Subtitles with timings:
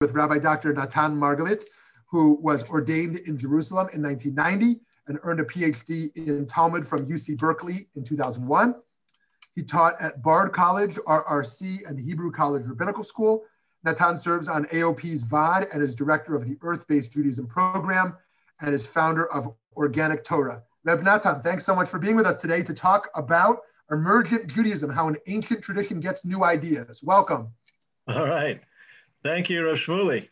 [0.00, 0.74] with Rabbi Dr.
[0.74, 1.64] Natan Margalit,
[2.06, 7.38] who was ordained in Jerusalem in 1990 and earned a PhD in Talmud from UC
[7.38, 8.74] Berkeley in 2001.
[9.54, 13.44] He taught at Bard College, RRC, and Hebrew College Rabbinical School.
[13.84, 18.16] Natan serves on AOP's VOD and is director of the Earth Based Judaism program
[18.60, 20.62] and is founder of Organic Torah.
[20.84, 23.60] Reb Natan, thanks so much for being with us today to talk about
[23.90, 27.02] emergent Judaism, how an ancient tradition gets new ideas.
[27.02, 27.48] Welcome.
[28.08, 28.60] All right.
[29.22, 30.28] Thank you, Roshmuli.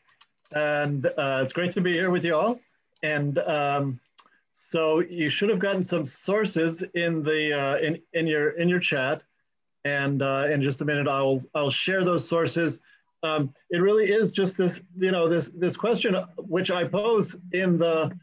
[0.53, 2.61] And uh, it's great to be here with you all.
[3.03, 4.01] And um,
[4.53, 8.79] so you should have gotten some sources in the uh, in in your in your
[8.79, 9.23] chat,
[9.85, 12.81] and uh, in just a minute I'll I'll share those sources.
[13.25, 17.77] Um, it really is just this you know this this question which I pose in
[17.77, 18.17] the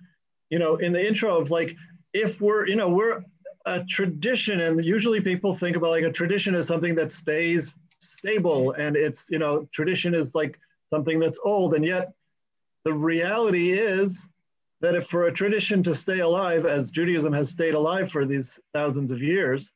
[0.50, 1.76] you know in the intro of like
[2.14, 3.26] if we're you know we're
[3.66, 8.72] a tradition and usually people think about like a tradition as something that stays stable
[8.74, 10.60] and it's you know tradition is like
[10.90, 12.12] something that's old and yet
[12.84, 14.26] the reality is
[14.82, 18.60] that if for a tradition to stay alive, as Judaism has stayed alive for these
[18.74, 19.72] thousands of years,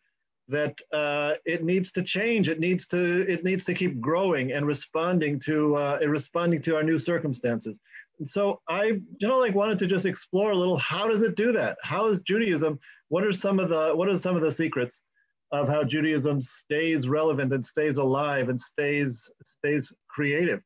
[0.48, 2.50] that uh, it needs to change.
[2.50, 6.84] It needs to it needs to keep growing and responding to uh, responding to our
[6.84, 7.80] new circumstances.
[8.20, 8.84] And so I,
[9.18, 10.78] you know, like wanted to just explore a little.
[10.78, 11.78] How does it do that?
[11.82, 12.80] How is Judaism?
[13.10, 15.02] What are some of the what are some of the secrets
[15.52, 20.62] of how Judaism stays relevant and stays alive and stays stays creative?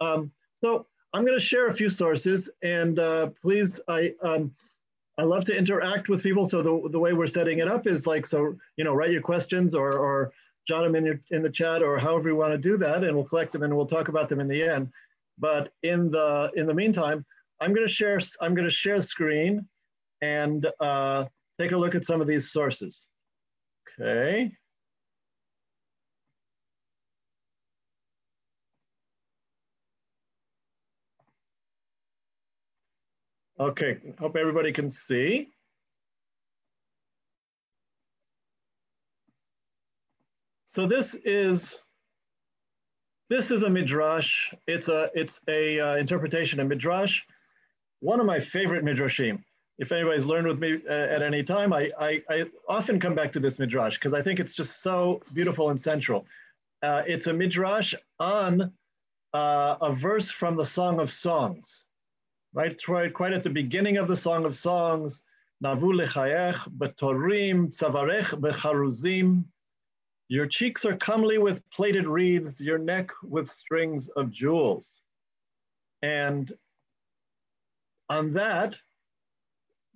[0.00, 4.52] Um, so I'm going to share a few sources, and uh, please, I um,
[5.18, 6.46] I love to interact with people.
[6.46, 9.22] So the, the way we're setting it up is like so, you know, write your
[9.22, 10.32] questions or or
[10.66, 13.14] jot them in your in the chat or however you want to do that, and
[13.14, 14.88] we'll collect them and we'll talk about them in the end.
[15.38, 17.24] But in the in the meantime,
[17.60, 19.66] I'm going to share I'm going to share screen
[20.22, 21.24] and uh,
[21.58, 23.06] take a look at some of these sources.
[24.00, 24.50] Okay.
[33.58, 35.48] Okay, hope everybody can see.
[40.64, 41.78] So this is
[43.28, 44.50] this is a midrash.
[44.66, 47.22] It's a it's a uh, interpretation of midrash.
[47.98, 49.42] One of my favorite midrashim.
[49.80, 53.32] If anybody's learned with me uh, at any time, I, I, I often come back
[53.32, 56.26] to this midrash because I think it's just so beautiful and central.
[56.82, 58.72] Uh, it's a midrash on
[59.34, 61.86] uh, a verse from the Song of Songs
[62.52, 62.88] right?
[62.88, 65.22] Right, quite at the beginning of the Song of Songs,
[65.64, 69.44] Navu lechayech betorim tzavarech becharuzim.
[70.28, 75.00] Your cheeks are comely with plaited reeds, your neck with strings of jewels.
[76.02, 76.52] And
[78.08, 78.76] on that,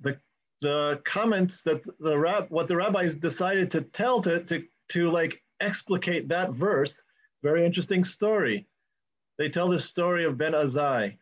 [0.01, 0.19] the,
[0.61, 5.43] the comments that the rab, what the rabbis decided to tell to, to, to like
[5.61, 7.01] explicate that verse,
[7.43, 8.67] very interesting story.
[9.39, 11.19] They tell this story of Ben Azai.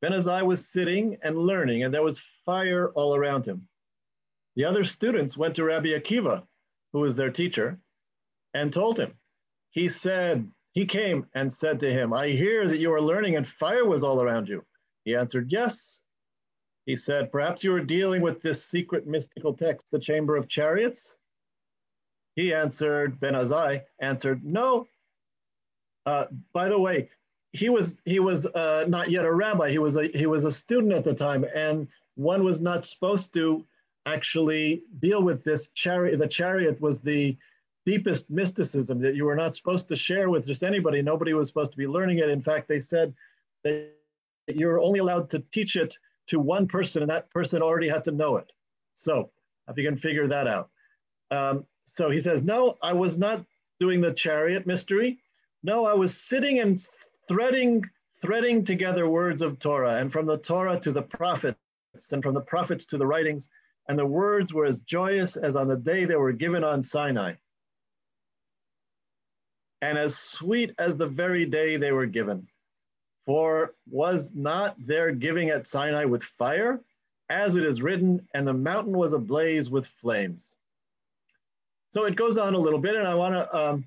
[0.00, 3.68] Ben Azai was sitting and learning, and there was fire all around him.
[4.56, 6.42] The other students went to Rabbi Akiva,
[6.92, 7.78] who was their teacher,
[8.52, 9.14] and told him.
[9.70, 13.48] He said, he came and said to him, I hear that you are learning and
[13.48, 14.64] fire was all around you.
[15.04, 16.01] He answered, Yes.
[16.86, 21.16] He said, Perhaps you are dealing with this secret mystical text, the Chamber of Chariots?
[22.34, 24.86] He answered, Ben Azai answered, No.
[26.06, 27.10] Uh, by the way,
[27.52, 29.70] he was he was uh, not yet a rabbi.
[29.70, 33.32] He was a he was a student at the time, and one was not supposed
[33.34, 33.64] to
[34.06, 36.18] actually deal with this chariot.
[36.18, 37.36] The chariot was the
[37.84, 41.02] deepest mysticism that you were not supposed to share with just anybody.
[41.02, 42.30] Nobody was supposed to be learning it.
[42.30, 43.14] In fact, they said
[43.64, 43.90] that
[44.48, 45.96] you're only allowed to teach it
[46.28, 48.50] to one person, and that person already had to know it.
[48.94, 49.30] So
[49.68, 50.70] if you can figure that out.
[51.30, 53.44] Um, so he says, no, I was not
[53.80, 55.18] doing the chariot mystery.
[55.62, 56.84] No, I was sitting and
[57.28, 57.84] threading,
[58.20, 61.58] threading together words of Torah, and from the Torah to the prophets,
[62.10, 63.48] and from the prophets to the writings,
[63.88, 67.34] and the words were as joyous as on the day they were given on Sinai,
[69.80, 72.46] and as sweet as the very day they were given.
[73.26, 76.80] For was not their giving at Sinai with fire,
[77.28, 80.44] as it is written, and the mountain was ablaze with flames.
[81.90, 83.84] So it goes on a little bit, and I want to um,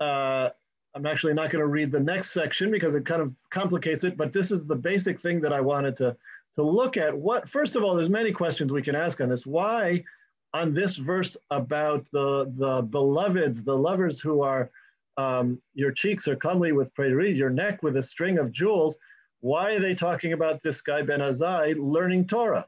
[0.00, 0.50] uh,
[0.94, 4.16] I'm actually not going to read the next section because it kind of complicates it,
[4.16, 6.16] but this is the basic thing that I wanted to,
[6.54, 7.16] to look at.
[7.16, 9.44] What First of all, there's many questions we can ask on this.
[9.44, 10.04] Why
[10.52, 14.70] on this verse about the, the beloveds, the lovers who are,
[15.16, 18.98] um, your cheeks are comely with praise, your neck with a string of jewels,
[19.40, 22.66] why are they talking about this guy Ben Azai learning Torah?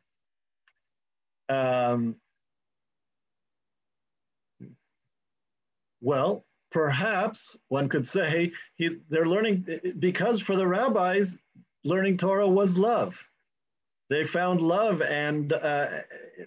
[1.48, 2.16] Um,
[6.00, 9.66] well, perhaps one could say he, they're learning
[9.98, 11.38] because for the rabbis,
[11.84, 13.16] learning Torah was love.
[14.10, 15.86] They found love, and uh,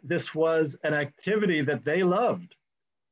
[0.04, 2.56] this was an activity that they loved.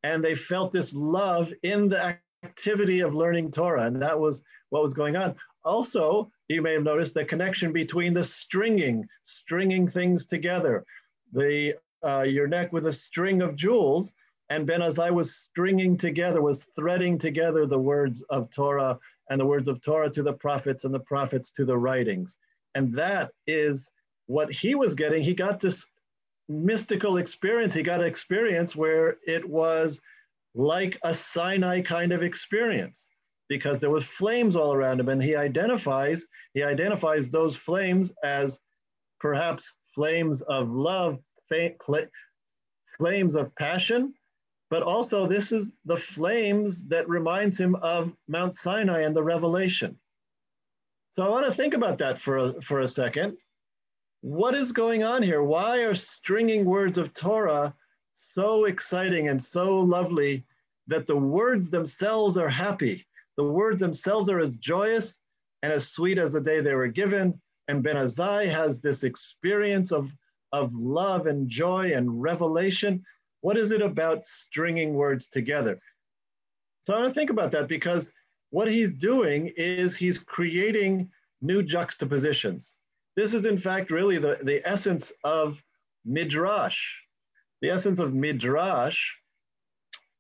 [0.04, 4.84] And they felt this love in the activity of learning Torah, and that was what
[4.84, 5.36] was going on.
[5.64, 10.86] Also, you may have noticed the connection between the stringing, stringing things together,
[11.34, 11.74] the
[12.06, 14.14] uh, your neck with a string of jewels,
[14.50, 18.98] and Ben Azai was stringing together, was threading together the words of Torah
[19.30, 22.38] and the words of Torah to the prophets and the prophets to the writings.
[22.76, 23.90] And that is
[24.28, 25.24] what he was getting.
[25.24, 25.86] He got this
[26.48, 27.74] mystical experience.
[27.74, 30.00] He got an experience where it was
[30.58, 33.08] like a Sinai kind of experience
[33.48, 38.60] because there was flames all around him and he identifies he identifies those flames as
[39.20, 41.20] perhaps flames of love
[42.98, 44.14] flames of passion
[44.72, 49.98] but also this is the flames that reminds him of mount sinai and the revelation.
[51.12, 53.38] So i want to think about that for a, for a second.
[54.22, 55.44] What is going on here?
[55.44, 57.76] Why are stringing words of torah
[58.20, 60.44] so exciting and so lovely
[60.88, 63.08] that the words themselves are happy
[63.38, 65.20] the words themselves are as joyous
[65.62, 67.40] and as sweet as the day they were given.
[67.68, 70.12] And Ben Azai has this experience of,
[70.52, 73.04] of love and joy and revelation.
[73.42, 75.80] What is it about stringing words together?
[76.82, 78.12] So I want to think about that because
[78.50, 81.12] what he's doing is he's creating
[81.42, 82.74] new juxtapositions.
[83.16, 85.62] This is, in fact, really the, the essence of
[86.06, 86.80] Midrash.
[87.62, 89.12] The essence of Midrash,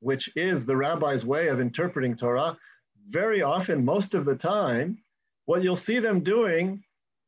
[0.07, 2.57] which is the rabbi's way of interpreting Torah,
[3.09, 4.97] very often, most of the time,
[5.47, 6.81] what you'll see them doing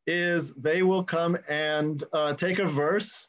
[0.08, 3.28] is they will come and uh, take a verse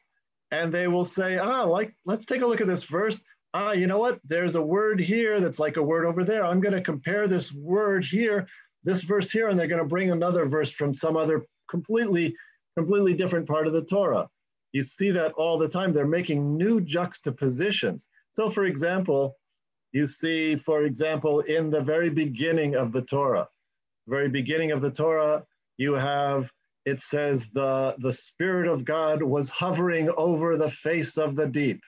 [0.53, 3.21] and they will say, ah, like, let's take a look at this verse.
[3.53, 4.21] Ah, you know what?
[4.23, 6.45] There's a word here that's like a word over there.
[6.45, 8.47] I'm going to compare this word here,
[8.85, 12.37] this verse here, and they're going to bring another verse from some other completely,
[12.77, 14.29] completely different part of the Torah.
[14.71, 15.93] You see that all the time.
[15.93, 18.07] They're making new juxtapositions.
[18.35, 19.37] So, for example,
[19.93, 23.49] you see, for example, in the very beginning of the Torah,
[24.07, 25.45] very beginning of the Torah,
[25.79, 26.51] you have
[26.87, 31.83] it says the the Spirit of God was hovering over the face of the deep.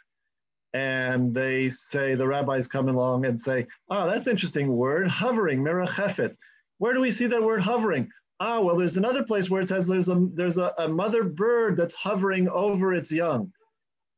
[0.75, 6.34] And they say, the rabbis come along and say, oh, that's interesting word, hovering, mirachefet.
[6.78, 8.10] Where do we see that word hovering?
[8.40, 11.76] Ah, well, there's another place where it says there's a there's a, a mother bird
[11.76, 13.52] that's hovering over its young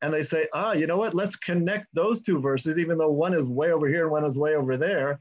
[0.05, 1.15] and they say, ah, you know what?
[1.15, 4.37] Let's connect those two verses, even though one is way over here and one is
[4.37, 5.19] way over there,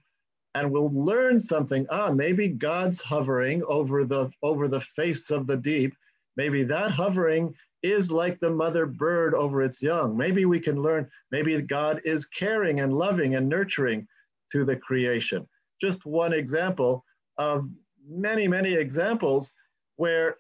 [0.56, 1.88] and we'll learn something.
[1.90, 5.96] Ah, maybe God's hovering over the over the face of the deep.
[6.36, 10.18] Maybe that hovering is like the mother bird over its young.
[10.18, 11.10] Maybe we can learn.
[11.32, 14.06] Maybe God is caring and loving and nurturing
[14.52, 15.48] to the creation.
[15.80, 17.06] Just one example
[17.38, 17.70] of
[18.06, 19.50] many, many examples
[19.96, 20.36] where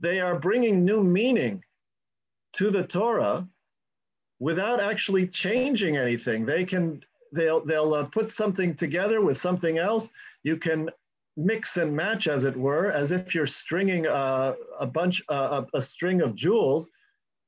[0.00, 1.62] they are bringing new meaning
[2.54, 3.46] to the Torah
[4.40, 6.46] without actually changing anything.
[6.46, 7.02] They can
[7.32, 10.08] they'll they'll uh, put something together with something else.
[10.42, 10.90] You can
[11.36, 15.78] mix and match, as it were, as if you're stringing a, a bunch uh, a,
[15.78, 16.88] a string of jewels.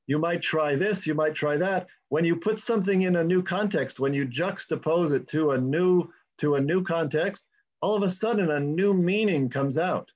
[0.07, 1.87] You might try this, you might try that.
[2.09, 6.09] When you put something in a new context, when you juxtapose it to a new
[6.39, 7.45] to a new context,
[7.81, 10.09] all of a sudden a new meaning comes out.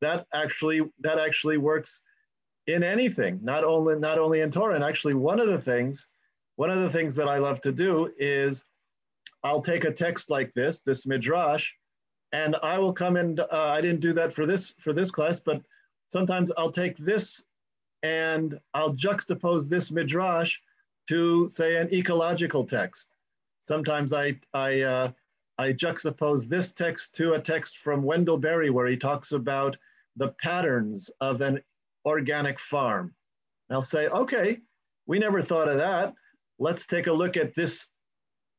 [0.00, 2.00] That actually that actually works
[2.66, 4.74] in anything, not only not only in Torah.
[4.74, 6.06] And actually, one of the things,
[6.56, 8.64] one of the things that I love to do is,
[9.42, 11.70] I'll take a text like this, this midrash,
[12.32, 15.38] and I will come and uh, I didn't do that for this for this class,
[15.38, 15.62] but
[16.08, 17.44] sometimes I'll take this
[18.02, 20.58] and I'll juxtapose this midrash
[21.08, 23.14] to say an ecological text.
[23.60, 25.12] Sometimes I I uh,
[25.58, 29.76] I juxtapose this text to a text from Wendell Berry where he talks about
[30.16, 31.60] the patterns of an
[32.04, 33.14] organic farm.
[33.68, 34.58] And I'll say, okay,
[35.06, 36.14] we never thought of that.
[36.58, 37.84] Let's take a look at this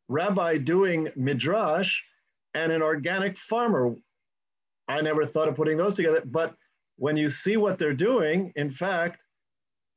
[0.07, 2.01] rabbi doing midrash
[2.53, 3.95] and an organic farmer.
[4.87, 6.55] I never thought of putting those together, but
[6.97, 9.19] when you see what they're doing, in fact,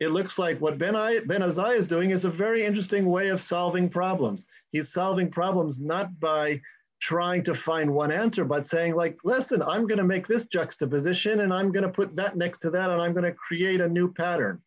[0.01, 3.29] it looks like what Ben, I, ben Azai is doing is a very interesting way
[3.29, 4.47] of solving problems.
[4.71, 6.61] He's solving problems not by
[7.01, 11.41] trying to find one answer, but saying like, listen, I'm going to make this juxtaposition
[11.41, 13.89] and I'm going to put that next to that and I'm going to create a
[13.89, 14.61] new pattern.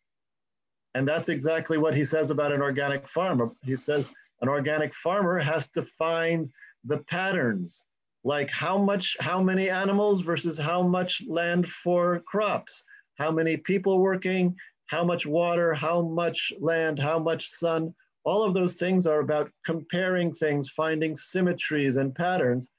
[0.94, 3.50] And that's exactly what he says about an organic farmer.
[3.62, 4.08] He says
[4.40, 6.50] an organic farmer has to find
[6.84, 7.84] the patterns,
[8.24, 12.84] like how much, how many animals versus how much land for crops,
[13.18, 18.54] how many people working, how much water, how much land, how much sun, All of
[18.54, 22.70] those things are about comparing things, finding symmetries and patterns.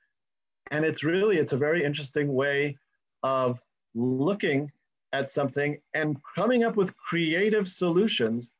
[0.71, 2.77] And it's really, it's a very interesting way
[3.23, 3.59] of
[3.93, 4.71] looking
[5.11, 8.53] at something and coming up with creative solutions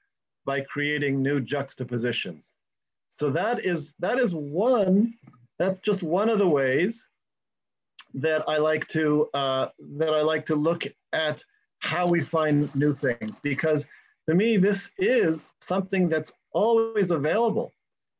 [0.45, 2.53] by creating new juxtapositions.
[3.09, 5.13] So that is, that is one,
[5.57, 7.07] that's just one of the ways
[8.15, 11.43] that I like to, uh, that I like to look at
[11.79, 13.87] how we find new things because
[14.27, 17.71] to me, this is something that's always available.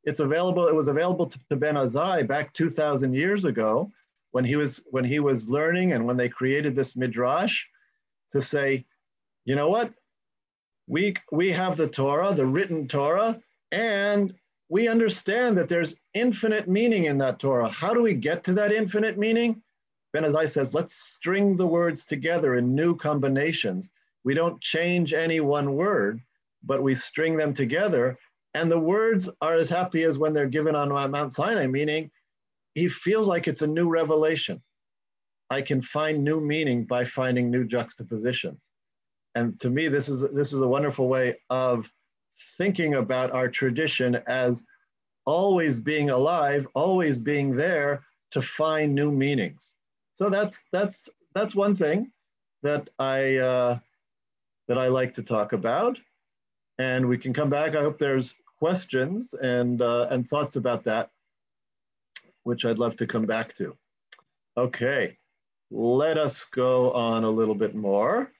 [0.04, 0.68] It's available.
[0.68, 3.90] It was available to, to Ben Azai back 2,000 years ago
[4.32, 7.64] when he was when he was learning and when they created this midrash
[8.32, 8.84] to say,
[9.44, 9.92] you know what,
[10.86, 13.40] we we have the Torah, the written Torah,
[13.72, 14.34] and
[14.68, 17.68] we understand that there's infinite meaning in that Torah.
[17.70, 19.62] How do we get to that infinite meaning?
[20.12, 23.90] Ben Azai says, let's string the words together in new combinations
[24.24, 26.20] we don't change any one word,
[26.62, 28.18] but we string them together.
[28.54, 32.10] And the words are as happy as when they're given on Mount Sinai, meaning
[32.74, 34.62] he feels like it's a new revelation.
[35.50, 38.66] I can find new meaning by finding new juxtapositions.
[39.34, 41.90] And to me, this is, this is a wonderful way of
[42.56, 44.64] thinking about our tradition as
[45.26, 49.74] always being alive, always being there to find new meanings.
[50.14, 52.12] So that's, that's, that's one thing
[52.62, 53.78] that I, uh,
[54.68, 55.98] that I like to talk about.
[56.78, 57.74] And we can come back.
[57.76, 61.10] I hope there's questions and, uh, and thoughts about that,
[62.42, 63.76] which I'd love to come back to.
[64.56, 65.18] Okay,
[65.70, 68.30] let us go on a little bit more.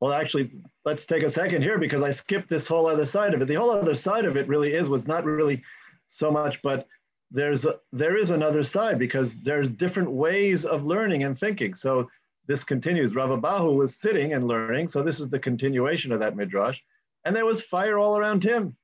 [0.00, 0.50] Well, actually,
[0.84, 3.46] let's take a second here because I skipped this whole other side of it.
[3.46, 5.62] The whole other side of it really is was not really
[6.08, 6.88] so much, but
[7.30, 11.74] there's a, there is another side because there's different ways of learning and thinking.
[11.74, 12.10] So
[12.46, 13.14] this continues.
[13.14, 14.88] Rav Abahu was sitting and learning.
[14.88, 16.78] So this is the continuation of that midrash.
[17.24, 18.76] And there was fire all around him.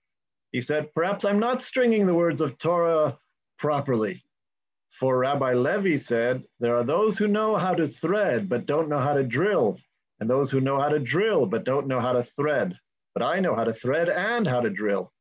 [0.52, 3.18] He said, perhaps I'm not stringing the words of Torah
[3.58, 4.24] properly.
[4.98, 8.98] For Rabbi Levi said, there are those who know how to thread, but don't know
[8.98, 9.78] how to drill,
[10.18, 12.78] and those who know how to drill, but don't know how to thread.
[13.14, 15.12] But I know how to thread and how to drill.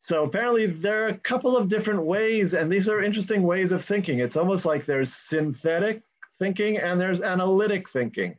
[0.00, 3.84] So apparently there are a couple of different ways, and these are interesting ways of
[3.84, 4.20] thinking.
[4.20, 6.02] It's almost like there's synthetic
[6.38, 8.36] thinking and there's analytic thinking.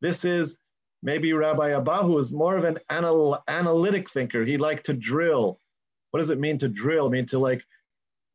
[0.00, 0.58] This is
[1.02, 4.44] maybe Rabbi Abahu is more of an anal analytic thinker.
[4.44, 5.60] He liked to drill.
[6.10, 7.06] What does it mean to drill?
[7.06, 7.64] I mean to like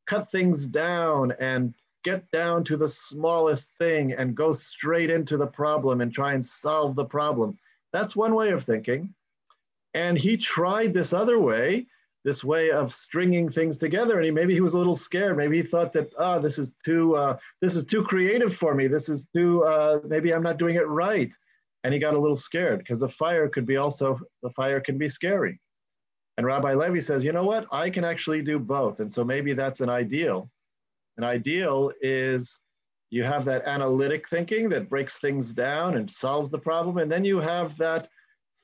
[0.08, 1.74] cut things down and
[2.04, 6.46] get down to the smallest thing and go straight into the problem and try and
[6.46, 7.58] solve the problem.
[7.94, 9.14] That's one way of thinking.
[9.94, 11.88] And he tried this other way
[12.24, 14.16] this way of stringing things together.
[14.16, 15.38] And he maybe he was a little scared.
[15.38, 18.88] Maybe he thought that oh this is too uh, this is too creative for me.
[18.88, 21.32] This is too uh, maybe i'm not doing it right.
[21.84, 24.98] And he got a little scared because the fire could be also the fire can
[24.98, 25.60] be scary.
[26.38, 27.68] And rabbi levi says you know what?
[27.72, 29.00] I can actually do both.
[29.00, 30.50] And so maybe that's an ideal.
[31.18, 32.60] An ideal is
[33.12, 36.98] you have that analytic thinking that breaks things down and solves the problem.
[36.98, 38.10] And then you have that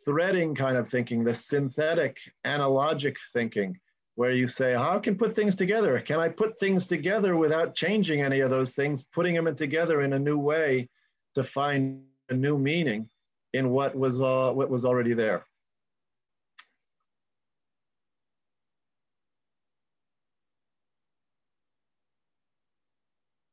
[0.10, 3.80] threading kind of thinking, the synthetic analogic thinking,
[4.16, 6.00] where you say, how can put things together?
[6.00, 10.14] Can I put things together without changing any of those things, putting them together in
[10.14, 10.90] a new way
[11.36, 13.08] to find a new meaning
[13.54, 15.46] in what was, uh, what was already there?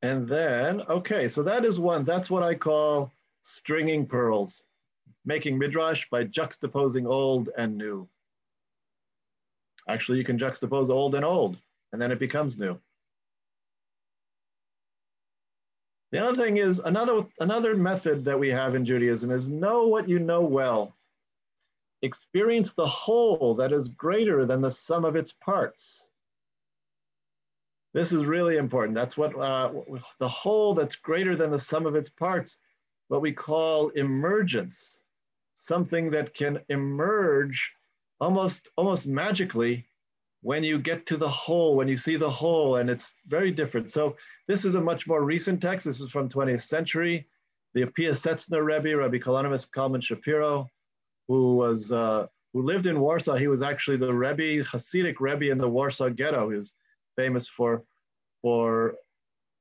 [0.00, 4.62] And then, okay, so that is one, that's what I call stringing pearls
[5.24, 8.08] making midrash by juxtaposing old and new.
[9.88, 11.58] Actually, you can juxtapose old and old,
[11.92, 12.78] and then it becomes new.
[16.12, 20.08] The other thing is another, another method that we have in Judaism is know what
[20.08, 20.96] you know well.
[22.02, 26.02] Experience the whole that is greater than the sum of its parts.
[27.92, 28.94] This is really important.
[28.94, 29.72] That's what uh,
[30.18, 32.58] the whole that's greater than the sum of its parts,
[33.08, 35.00] what we call emergence
[35.54, 37.72] something that can emerge
[38.20, 39.86] almost almost magically
[40.42, 43.90] when you get to the whole, when you see the whole, and it's very different.
[43.90, 45.86] So this is a much more recent text.
[45.86, 47.26] This is from 20th century.
[47.74, 50.68] The Piasetzner Rebbe, Rabbi Kalonymus Kalman Shapiro,
[51.26, 53.34] who was uh, who lived in Warsaw.
[53.34, 56.50] He was actually the Rebbe, Hasidic Rebbe in the Warsaw Ghetto.
[56.50, 56.72] He's
[57.16, 57.82] famous for
[58.40, 58.94] for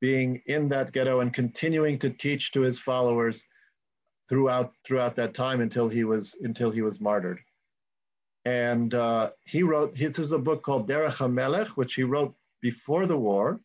[0.01, 3.43] being in that ghetto and continuing to teach to his followers
[4.27, 7.39] throughout throughout that time until he was until he was martyred.
[8.45, 13.05] And uh, he wrote this is a book called Derech HaMelech, which he wrote before
[13.07, 13.59] the war.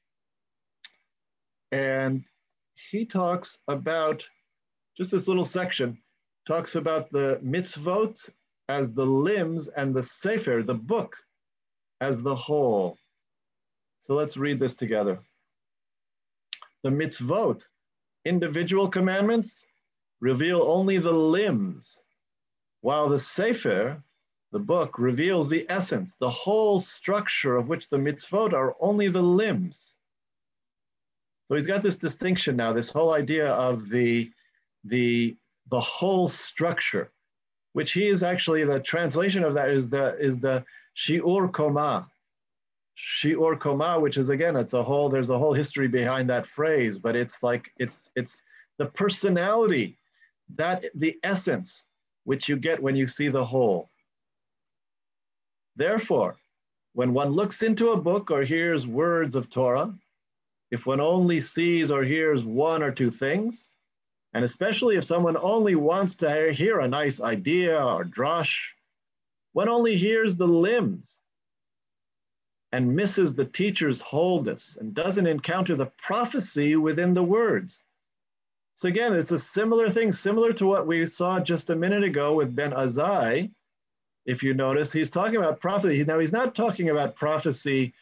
[1.72, 2.24] And
[2.90, 4.24] he talks about
[4.96, 5.98] just this little section,
[6.46, 8.18] talks about the mitzvot
[8.68, 11.16] as the limbs and the sefer, the book,
[12.00, 12.96] as the whole.
[14.02, 15.20] So let's read this together.
[16.82, 17.62] The mitzvot,
[18.24, 19.66] individual commandments,
[20.20, 22.00] reveal only the limbs,
[22.80, 24.02] while the sefer,
[24.52, 29.22] the book, reveals the essence, the whole structure of which the mitzvot are only the
[29.22, 29.94] limbs.
[31.48, 34.30] So he's got this distinction now, this whole idea of the,
[34.84, 35.36] the,
[35.70, 37.10] the whole structure,
[37.72, 40.64] which he is actually, the translation of that is the, is the
[40.96, 42.08] shiur koma.
[42.98, 46.98] Shiur koma, which is again, it's a whole, there's a whole history behind that phrase,
[46.98, 48.40] but it's like, it's, it's
[48.78, 49.98] the personality,
[50.56, 51.86] that the essence,
[52.24, 53.90] which you get when you see the whole.
[55.76, 56.36] Therefore,
[56.92, 59.94] when one looks into a book or hears words of Torah,
[60.70, 63.68] if one only sees or hears one or two things,
[64.34, 68.56] and especially if someone only wants to hear a nice idea or drash,
[69.52, 71.19] one only hears the limbs
[72.72, 77.82] and misses the teacher's wholeness and doesn't encounter the prophecy within the words.
[78.76, 82.34] So again, it's a similar thing, similar to what we saw just a minute ago
[82.34, 83.50] with Ben Azai.
[84.24, 86.04] If you notice, he's talking about prophecy.
[86.04, 87.92] Now, he's not talking about prophecy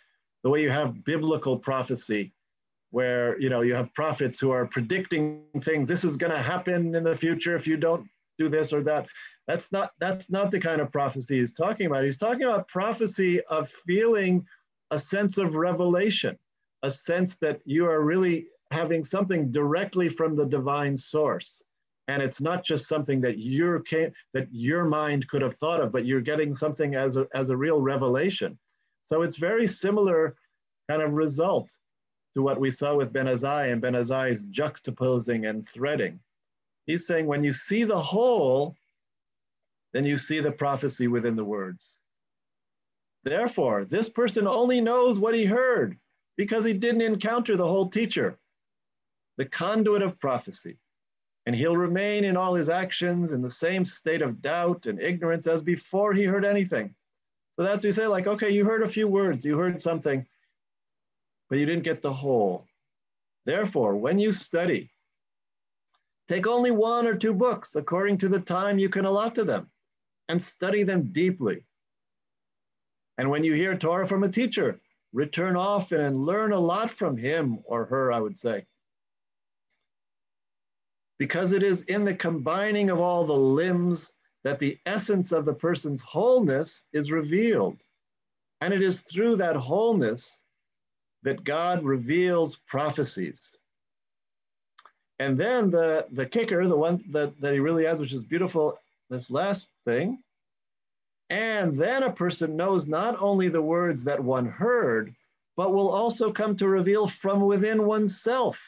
[0.43, 2.33] the way you have biblical prophecy,
[2.91, 6.95] where you know you have prophets who are predicting things this is going to happen
[6.95, 8.09] in the future if you don't
[8.39, 9.07] do this or that
[9.47, 13.43] that's not that's not the kind of prophecy he's talking about he's talking about prophecy
[13.51, 14.47] of feeling
[14.91, 16.37] a sense of revelation
[16.83, 21.63] a sense that you are really having something directly from the divine source
[22.07, 23.83] and it's not just something that your
[24.35, 27.57] that your mind could have thought of but you're getting something as a, as a
[27.57, 28.59] real revelation
[29.05, 30.37] so it's very similar
[30.89, 31.71] kind of result
[32.35, 36.21] to what we saw with Ben Azai and Ben Azai's juxtaposing and threading.
[36.87, 38.77] He's saying when you see the whole,
[39.93, 41.98] then you see the prophecy within the words.
[43.25, 45.99] Therefore, this person only knows what he heard
[46.37, 48.39] because he didn't encounter the whole teacher,
[49.37, 50.79] the conduit of prophecy.
[51.47, 55.47] And he'll remain in all his actions in the same state of doubt and ignorance
[55.47, 56.95] as before he heard anything.
[57.57, 60.27] So that's you say, like, okay, you heard a few words, you heard something
[61.49, 62.67] but you didn't get the whole.
[63.47, 64.91] Therefore, when you study,
[66.29, 69.71] take only one or two books according to the time you can allot to them
[70.29, 71.65] and study them deeply.
[73.19, 74.81] And when you hear Torah from a teacher,
[75.13, 78.65] return often and learn a lot from him or her, I would say.
[81.19, 84.13] Because it is in the combining of all the limbs
[84.45, 87.77] that the essence of the person's wholeness is revealed.
[88.61, 90.41] And it is through that wholeness
[91.25, 93.57] that God reveals prophecies.
[95.19, 98.79] And then the, the kicker, the one that, that he really adds, which is beautiful,
[99.11, 100.23] this last thing.
[101.31, 105.15] And then a person knows not only the words that one heard,
[105.57, 108.61] but will also come to reveal from within oneself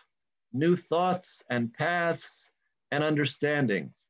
[0.52, 2.50] new thoughts and paths
[2.90, 4.06] and understandings.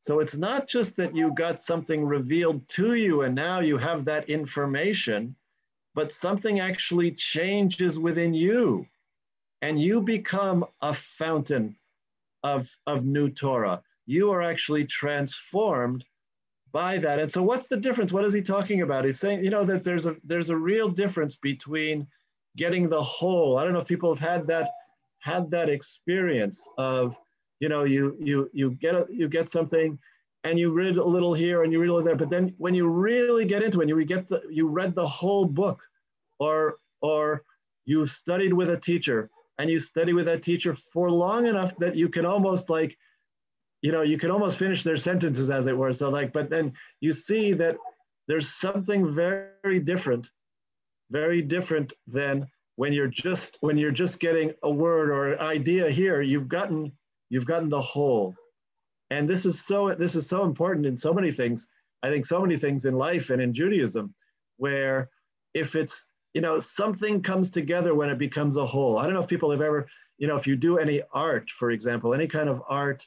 [0.00, 4.04] So it's not just that you got something revealed to you and now you have
[4.06, 5.36] that information,
[5.94, 8.86] but something actually changes within you
[9.62, 11.76] and you become a fountain
[12.42, 13.82] of, of new Torah.
[14.06, 16.04] You are actually transformed
[16.72, 17.18] by that.
[17.18, 18.12] And so what's the difference?
[18.12, 19.04] What is he talking about?
[19.04, 22.06] He's saying, you know, that there's a there's a real difference between
[22.56, 23.58] getting the whole.
[23.58, 24.70] I don't know if people have had that
[25.20, 27.16] had that experience of,
[27.60, 29.98] you know, you you you get a, you get something
[30.44, 32.74] and you read a little here and you read a little there, but then when
[32.74, 35.82] you really get into it, you get the you read the whole book,
[36.38, 37.42] or or
[37.84, 41.96] you studied with a teacher and you study with that teacher for long enough that
[41.96, 42.96] you can almost like
[43.82, 46.72] you know you can almost finish their sentences as it were so like but then
[47.00, 47.76] you see that
[48.26, 50.28] there's something very different
[51.10, 55.90] very different than when you're just when you're just getting a word or an idea
[55.90, 56.92] here you've gotten
[57.30, 58.34] you've gotten the whole
[59.10, 61.66] and this is so this is so important in so many things
[62.02, 64.14] i think so many things in life and in judaism
[64.56, 65.08] where
[65.54, 68.98] if it's you know, something comes together when it becomes a whole.
[68.98, 69.88] I don't know if people have ever,
[70.18, 73.04] you know, if you do any art, for example, any kind of art,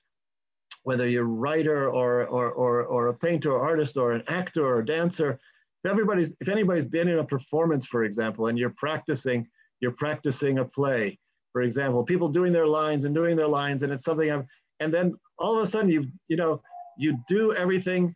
[0.83, 4.65] whether you're a writer or, or, or, or a painter or artist or an actor
[4.65, 5.39] or a dancer,
[5.83, 9.47] if everybody's, if anybody's been in a performance, for example, and you're practicing,
[9.79, 11.17] you're practicing a play,
[11.53, 14.47] for example, people doing their lines and doing their lines, and it's something I'm,
[14.79, 16.61] and then all of a sudden you've, you know,
[16.97, 18.15] you do everything,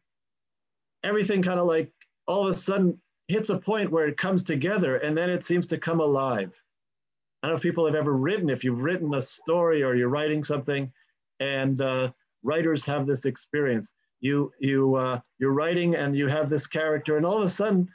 [1.04, 1.92] everything kind of like
[2.28, 5.68] all of a sudden hits a point where it comes together and then it seems
[5.68, 6.52] to come alive.
[7.42, 10.10] I don't know if people have ever written, if you've written a story or you're
[10.10, 10.92] writing something,
[11.40, 12.12] and uh,
[12.46, 13.92] writers have this experience.
[14.22, 17.88] You, you, uh, you're writing and you have this character, and all of a sudden,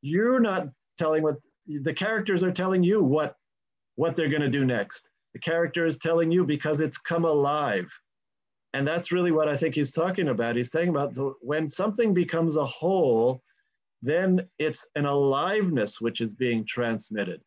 [0.00, 3.34] you're not telling what the characters are telling you what,
[3.96, 5.08] what they're going to do next.
[5.34, 7.90] The character is telling you because it's come alive.
[8.74, 10.56] And that's really what I think he's talking about.
[10.56, 13.42] He's saying about the, when something becomes a whole,
[14.02, 17.40] then it's an aliveness which is being transmitted.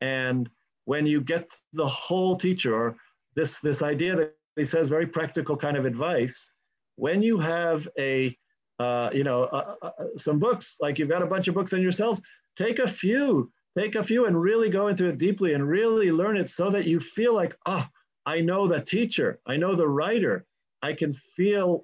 [0.00, 0.48] And
[0.84, 2.94] when you get the whole teacher,
[3.34, 6.52] this, this idea that he says, very practical kind of advice,
[6.96, 8.36] when you have a,
[8.78, 11.82] uh, you know, uh, uh, some books, like you've got a bunch of books on
[11.82, 12.20] yourselves,
[12.56, 16.36] take a few, take a few and really go into it deeply and really learn
[16.36, 17.84] it so that you feel like, oh,
[18.26, 20.46] I know the teacher, I know the writer,
[20.82, 21.82] I can feel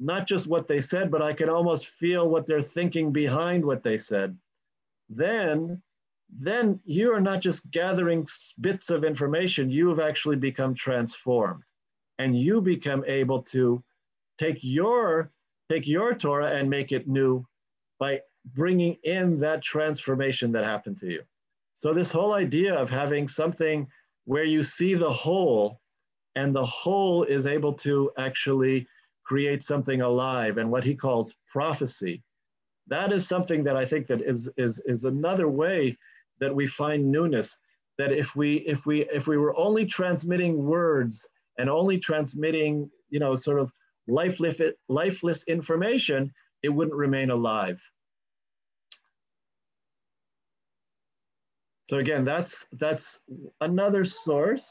[0.00, 3.82] not just what they said, but I can almost feel what they're thinking behind what
[3.82, 4.36] they said.
[5.08, 5.82] Then,
[6.30, 8.26] then you are not just gathering
[8.60, 11.62] bits of information, you have actually become transformed.
[12.18, 13.82] And you become able to
[14.38, 15.30] take your
[15.70, 17.46] take your Torah and make it new
[17.98, 18.20] by
[18.54, 21.22] bringing in that transformation that happened to you.
[21.72, 23.88] So this whole idea of having something
[24.26, 25.80] where you see the whole
[26.34, 28.86] and the whole is able to actually
[29.24, 32.22] create something alive and what he calls prophecy
[32.86, 35.96] that is something that i think that is is is another way
[36.40, 37.58] that we find newness
[37.96, 43.18] that if we if we if we were only transmitting words and only transmitting you
[43.18, 43.72] know sort of
[44.06, 47.80] lifeless lifeless information it wouldn't remain alive
[51.88, 53.18] so again that's that's
[53.60, 54.70] another source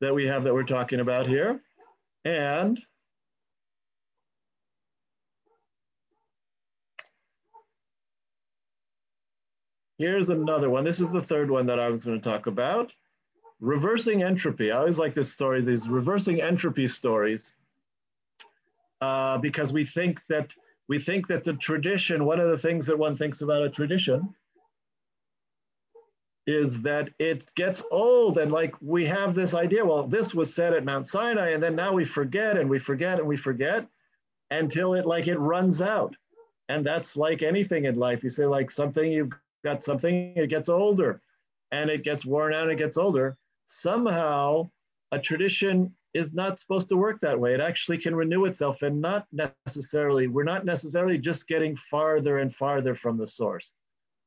[0.00, 1.60] that we have that we're talking about here
[2.24, 2.80] and
[10.00, 10.82] Here's another one.
[10.82, 12.90] This is the third one that I was going to talk about.
[13.60, 14.72] Reversing entropy.
[14.72, 17.52] I always like this story, these reversing entropy stories,
[19.00, 20.54] uh, because we think that
[20.88, 24.34] we think that the tradition, one of the things that one thinks about a tradition
[26.46, 30.72] is that it gets old and like we have this idea, well, this was said
[30.72, 33.86] at Mount Sinai, and then now we forget and we forget and we forget
[34.50, 36.16] until it like it runs out.
[36.68, 38.24] And that's like anything in life.
[38.24, 41.20] You say like something you've got something, it gets older
[41.72, 43.36] and it gets worn out, and it gets older.
[43.72, 44.68] Somehow,
[45.12, 47.54] a tradition is not supposed to work that way.
[47.54, 52.52] It actually can renew itself and not necessarily, we're not necessarily just getting farther and
[52.52, 53.72] farther from the source.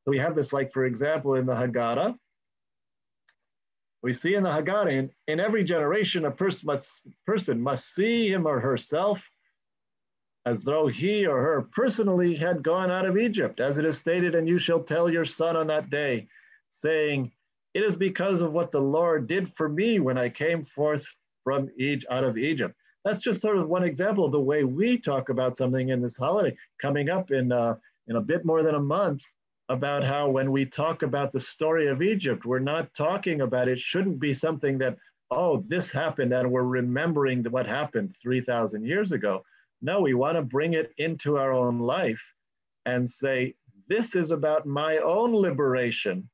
[0.05, 2.15] So we have this, like, for example, in the Haggadah.
[4.01, 8.31] We see in the Haggadah, in, in every generation, a person must, person must see
[8.31, 9.21] him or herself
[10.45, 14.35] as though he or her personally had gone out of Egypt, as it is stated,
[14.35, 16.29] and you shall tell your son on that day,
[16.69, 17.29] saying,
[17.73, 21.05] It is because of what the Lord did for me when I came forth
[21.43, 22.75] from Egypt, out of Egypt.
[23.03, 26.15] That's just sort of one example of the way we talk about something in this
[26.15, 27.75] holiday coming up in, uh,
[28.07, 29.21] in a bit more than a month
[29.69, 33.79] about how when we talk about the story of Egypt, we're not talking about it
[33.79, 34.97] shouldn't be something that,
[35.31, 39.43] oh, this happened and we're remembering what happened 3,000 years ago
[39.83, 42.23] no, we want to bring it into our own life
[42.85, 43.53] and say,
[43.89, 46.29] this is about my own liberation.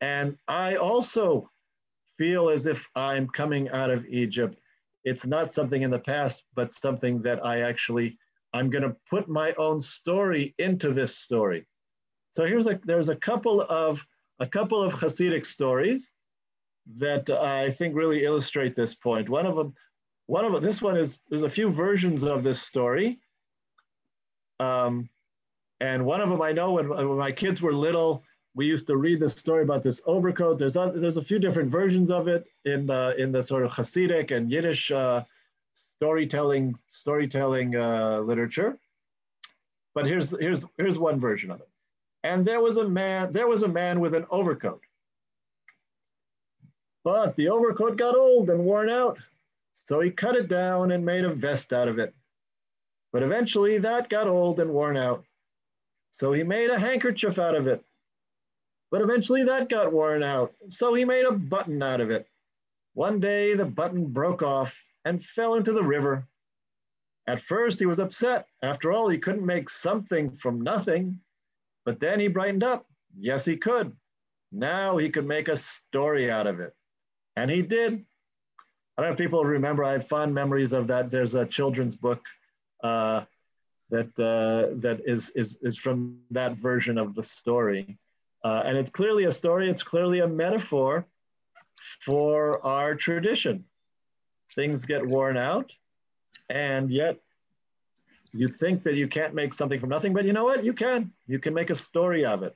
[0.00, 1.50] And I also
[2.18, 4.58] feel as if I'm coming out of Egypt.
[5.04, 8.18] It's not something in the past, but something that I actually,
[8.52, 11.66] I'm going to put my own story into this story.
[12.30, 14.00] So here's like, there's a couple of,
[14.40, 16.10] a couple of Hasidic stories
[16.98, 19.28] that I think really illustrate this point.
[19.28, 19.74] One of them,
[20.26, 23.18] one of them, this one is there's a few versions of this story.
[24.60, 25.08] Um,
[25.80, 28.24] and one of them I know when, when my kids were little,
[28.56, 30.58] we used to read this story about this overcoat.
[30.58, 33.70] There's a, there's a few different versions of it in the in the sort of
[33.70, 35.24] Hasidic and Yiddish uh,
[35.74, 38.78] storytelling storytelling uh, literature.
[39.94, 41.68] But here's here's here's one version of it.
[42.24, 44.80] And there was a man there was a man with an overcoat.
[47.04, 49.18] But the overcoat got old and worn out.
[49.74, 52.14] So he cut it down and made a vest out of it.
[53.12, 55.24] But eventually that got old and worn out.
[56.10, 57.84] So he made a handkerchief out of it.
[58.90, 60.54] But eventually that got worn out.
[60.68, 62.26] So he made a button out of it.
[62.94, 66.26] One day the button broke off and fell into the river.
[67.26, 68.46] At first he was upset.
[68.62, 71.20] After all, he couldn't make something from nothing.
[71.84, 72.86] But then he brightened up.
[73.18, 73.92] Yes, he could.
[74.52, 76.74] Now he could make a story out of it.
[77.36, 78.04] And he did.
[78.96, 79.84] I don't know if people remember.
[79.84, 81.10] I have fond memories of that.
[81.10, 82.24] There's a children's book
[82.82, 83.24] uh,
[83.90, 87.98] that uh, that is is is from that version of the story,
[88.46, 89.68] uh, and it's clearly a story.
[89.68, 91.04] It's clearly a metaphor
[92.04, 93.64] for our tradition.
[94.54, 95.72] Things get worn out,
[96.48, 97.16] and yet
[98.32, 100.62] you think that you can't make something from nothing, but you know what?
[100.62, 101.10] You can.
[101.26, 102.54] You can make a story of it.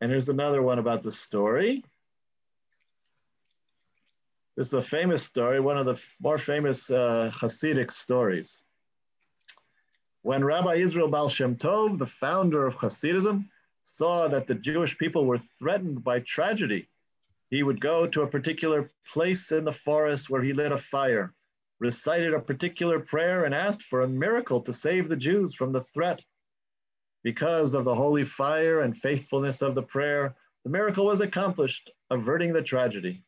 [0.00, 1.84] And here's another one about the story.
[4.56, 8.60] This is a famous story, one of the more famous uh, Hasidic stories.
[10.22, 13.48] When Rabbi Israel Baal Shem Tov, the founder of Hasidism,
[13.84, 16.88] saw that the Jewish people were threatened by tragedy,
[17.50, 21.34] he would go to a particular place in the forest where he lit a fire,
[21.78, 25.84] recited a particular prayer, and asked for a miracle to save the Jews from the
[25.94, 26.20] threat.
[27.22, 32.52] Because of the holy fire and faithfulness of the prayer, the miracle was accomplished, averting
[32.52, 33.22] the tragedy.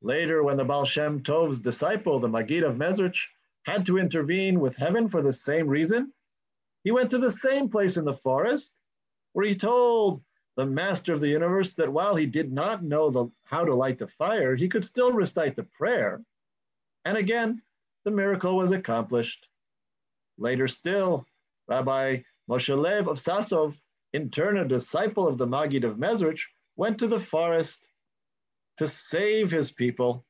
[0.00, 3.28] Later, when the Baal Shem Tov's disciple, the Magid of Mezrich,
[3.64, 6.12] had to intervene with heaven for the same reason,
[6.84, 8.72] he went to the same place in the forest
[9.32, 10.22] where he told
[10.56, 13.98] the master of the universe that while he did not know the, how to light
[13.98, 16.20] the fire, he could still recite the prayer.
[17.04, 17.62] And again,
[18.04, 19.46] the miracle was accomplished.
[20.36, 21.26] Later still,
[21.68, 23.76] Rabbi Moshe Leib of Sasov,
[24.12, 26.40] in turn a disciple of the Magid of Mezrich,
[26.76, 27.86] went to the forest
[28.78, 30.24] to save his people.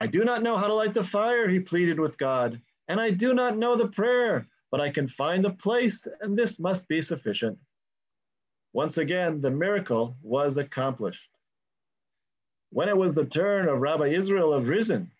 [0.00, 3.10] I do not know how to light the fire, he pleaded with God, and I
[3.10, 7.00] do not know the prayer, but I can find the place, and this must be
[7.00, 7.58] sufficient.
[8.72, 11.30] Once again, the miracle was accomplished.
[12.70, 15.10] When it was the turn of Rabbi Israel of Rizin,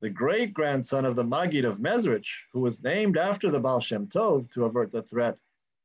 [0.00, 4.08] the great grandson of the Magid of Mezrich, who was named after the Baal Shem
[4.08, 5.38] Tov to avert the threat,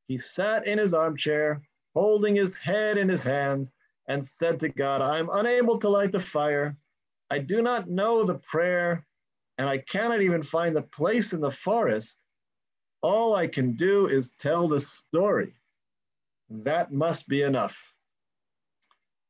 [0.08, 1.62] he sat in his armchair,
[1.94, 3.72] holding his head in his hands,
[4.08, 6.76] and said to God, I'm unable to light the fire.
[7.30, 9.06] I do not know the prayer,
[9.58, 12.18] and I cannot even find the place in the forest.
[13.02, 15.54] All I can do is tell the story.
[16.50, 17.78] That must be enough.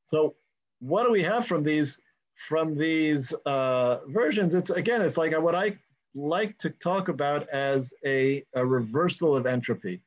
[0.05, 0.35] So,
[0.79, 1.97] what do we have from these
[2.35, 4.53] from these uh, versions?
[4.53, 5.77] It's again, it's like what I
[6.13, 10.01] like to talk about as a, a reversal of entropy,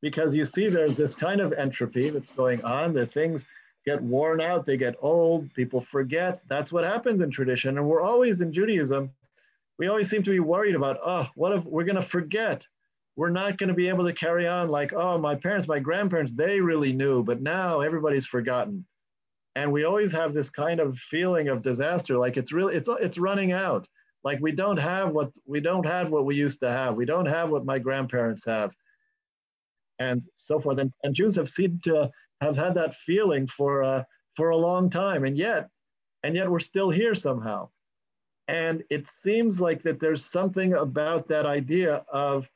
[0.00, 2.94] because you see, there's this kind of entropy that's going on.
[2.94, 3.44] The things
[3.84, 6.42] get worn out, they get old, people forget.
[6.48, 9.10] That's what happens in tradition, and we're always in Judaism.
[9.78, 12.66] We always seem to be worried about, oh, what if we're going to forget?
[13.20, 16.32] We're not going to be able to carry on like, oh, my parents, my grandparents,
[16.32, 18.86] they really knew, but now everybody's forgotten.
[19.54, 23.18] And we always have this kind of feeling of disaster, like it's really, it's, it's
[23.18, 23.86] running out.
[24.24, 26.94] Like we don't have what, we don't have what we used to have.
[26.94, 28.70] We don't have what my grandparents have
[29.98, 30.78] and so forth.
[30.78, 34.04] And, and Jews have seemed to have had that feeling for, uh,
[34.34, 35.24] for a long time.
[35.24, 35.68] And yet,
[36.22, 37.68] and yet we're still here somehow.
[38.48, 42.48] And it seems like that there's something about that idea of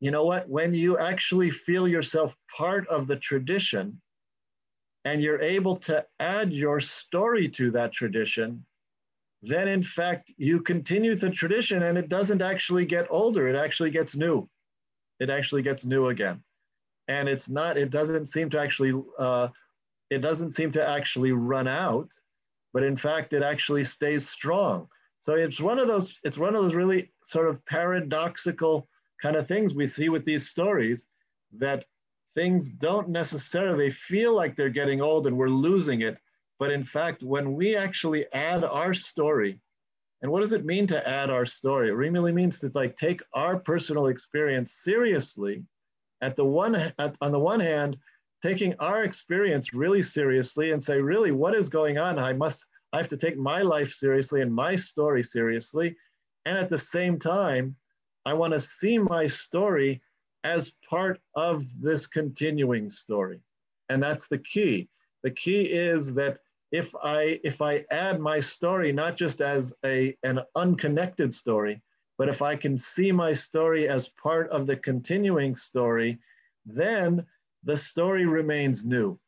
[0.00, 0.48] you know what?
[0.48, 4.00] When you actually feel yourself part of the tradition
[5.04, 8.64] and you're able to add your story to that tradition,
[9.42, 13.90] then in fact you continue the tradition and it doesn't actually get older, it actually
[13.90, 14.48] gets new.
[15.20, 16.42] It actually gets new again.
[17.08, 19.48] And it's not, it doesn't seem to actually, uh,
[20.08, 22.08] it doesn't seem to actually run out,
[22.72, 24.88] but in fact it actually stays strong.
[25.18, 28.88] So it's one of those, it's one of those really sort of paradoxical
[29.22, 31.06] kind of things we see with these stories
[31.58, 31.84] that
[32.34, 36.16] things don't necessarily feel like they're getting old and we're losing it.
[36.58, 39.60] But in fact, when we actually add our story,
[40.22, 41.88] and what does it mean to add our story?
[41.88, 45.64] It really means to like take our personal experience seriously.
[46.20, 47.96] At the one, at, on the one hand,
[48.42, 52.18] taking our experience really seriously and say, really, what is going on?
[52.18, 55.96] I must, I have to take my life seriously and my story seriously.
[56.44, 57.76] And at the same time,
[58.24, 60.02] I want to see my story
[60.44, 63.40] as part of this continuing story.
[63.88, 64.88] And that's the key.
[65.22, 66.38] The key is that
[66.72, 71.82] if I if I add my story not just as a an unconnected story,
[72.16, 76.18] but if I can see my story as part of the continuing story,
[76.64, 77.26] then
[77.64, 79.18] the story remains new.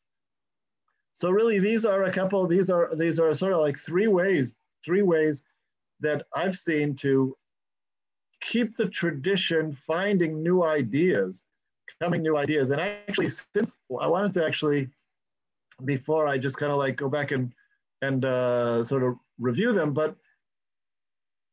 [1.15, 4.55] So really these are a couple these are these are sort of like three ways
[4.85, 5.45] three ways
[6.01, 7.37] that I've seen to
[8.43, 11.45] keep the tradition, finding new ideas,
[12.03, 12.71] coming new ideas.
[12.71, 14.89] And actually, since I wanted to actually,
[15.85, 17.53] before I just kind of like go back and
[18.03, 20.17] and uh, sort of review them, but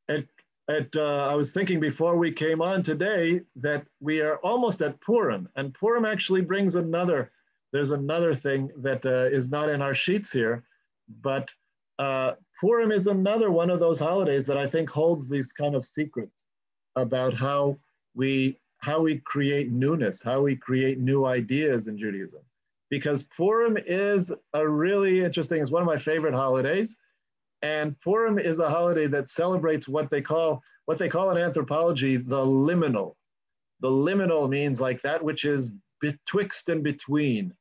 [0.10, 0.25] at
[0.67, 4.99] at uh, I was thinking before we came on today that we are almost at
[4.99, 7.32] Purim, and Purim actually brings another.
[7.71, 10.63] There's another thing that uh, is not in our sheets here,
[11.21, 11.52] but
[11.99, 15.86] uh, Purim is another one of those holidays that I think holds these kind of
[15.86, 16.38] secrets
[17.01, 17.77] about how
[18.15, 22.41] we how we create newness, how we create new ideas in Judaism.
[22.89, 26.97] because Purim is a really interesting, it's one of my favorite holidays.
[27.62, 32.17] And Purim is a holiday that celebrates what they call, what they call in anthropology,
[32.17, 33.15] the liminal.
[33.81, 35.69] The liminal means like that which is
[36.01, 37.53] betwixt and between.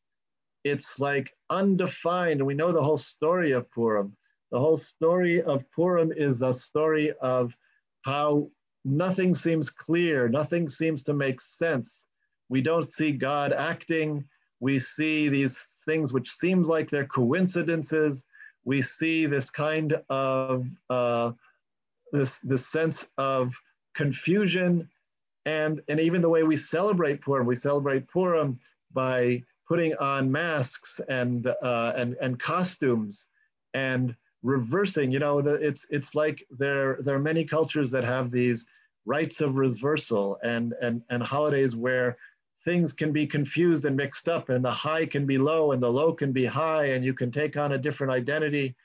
[0.64, 2.40] It's like undefined.
[2.40, 4.16] And we know the whole story of Purim.
[4.50, 7.54] The whole story of Purim is the story of
[8.02, 8.50] how
[8.88, 12.06] nothing seems clear, nothing seems to make sense.
[12.48, 14.24] We don't see God acting.
[14.60, 18.24] We see these things which seems like they're coincidences.
[18.64, 21.32] We see this kind of uh,
[22.12, 23.54] this this sense of
[23.94, 24.88] confusion,
[25.44, 27.46] and and even the way we celebrate Purim.
[27.46, 28.58] We celebrate Purim
[28.92, 33.26] by putting on masks and uh, and and costumes
[33.74, 35.10] and reversing.
[35.10, 38.66] You know, the, it's it's like there there are many cultures that have these
[39.08, 42.16] rites of reversal and and and holidays where
[42.64, 45.90] things can be confused and mixed up and the high can be low and the
[46.00, 48.76] low can be high and you can take on a different identity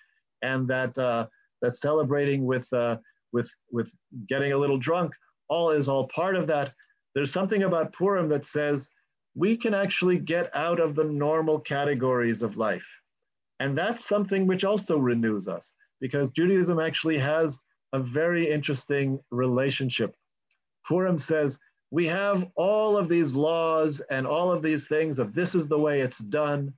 [0.41, 1.27] and that uh,
[1.61, 2.97] that celebrating with uh,
[3.33, 3.91] with with
[4.29, 5.13] getting a little drunk
[5.49, 6.73] all is all part of that.
[7.13, 8.89] There's something about purim that says
[9.35, 12.87] we can actually get out of the normal categories of life.
[13.59, 17.59] And that's something which also renews us because judaism actually has
[17.93, 20.15] a very interesting relationship
[20.85, 21.57] purim says
[21.91, 25.77] we have all of these laws and all of these things of this is the
[25.77, 26.73] way it's done.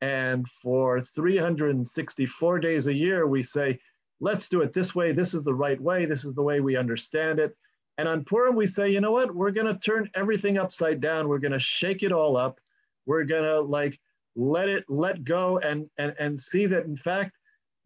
[0.00, 3.80] And for 364 days a year, we say,
[4.20, 5.12] let's do it this way.
[5.12, 6.06] This is the right way.
[6.06, 7.56] This is the way we understand it.
[7.98, 9.34] And on Purim, we say, you know what?
[9.34, 11.28] We're going to turn everything upside down.
[11.28, 12.60] We're going to shake it all up.
[13.06, 13.98] We're going to like
[14.36, 17.36] let it let go and, and, and see that, in fact,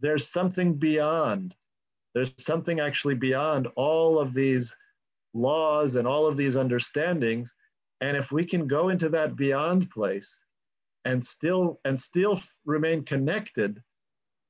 [0.01, 1.55] there's something beyond.
[2.15, 4.75] There's something actually beyond all of these
[5.33, 7.53] laws and all of these understandings.
[8.01, 10.41] And if we can go into that beyond place
[11.05, 13.83] and still and still remain connected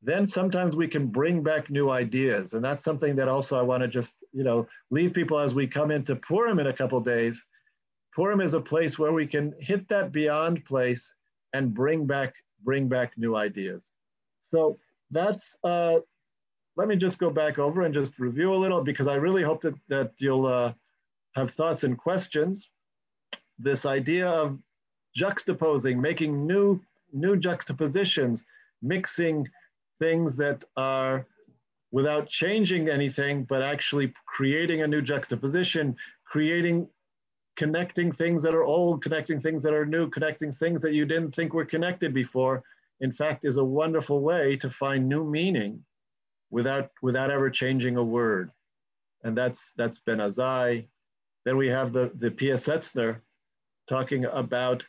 [0.04, 2.52] then sometimes we can bring back new ideas.
[2.52, 5.66] And that's something that also i want to just you know leave people as we
[5.66, 7.42] come into purim in a couple days.
[8.14, 11.12] Purim is a place where we can hit that beyond place
[11.52, 13.90] and bring back bring back new ideas.
[14.50, 14.78] So
[15.10, 15.98] that's uh,
[16.76, 19.62] let me just go back over and just review a little because I really hope
[19.62, 20.72] that, that you'll uh,
[21.34, 22.68] have thoughts and questions.
[23.58, 24.58] This idea of
[25.16, 26.80] juxtaposing, making new,
[27.12, 28.44] new juxtapositions,
[28.82, 29.48] mixing
[30.00, 31.26] things that are
[31.92, 36.88] without changing anything, but actually creating a new juxtaposition, creating,
[37.54, 41.36] connecting things that are old, connecting things that are new, connecting things that you didn't
[41.36, 42.64] think were connected before,
[43.00, 45.84] in fact, is a wonderful way to find new meaning
[46.50, 48.50] without, without ever changing a word.
[49.22, 50.86] And that's, that's Ben Azai.
[51.44, 53.20] Then we have the, the Piaseczner
[53.88, 54.82] talking about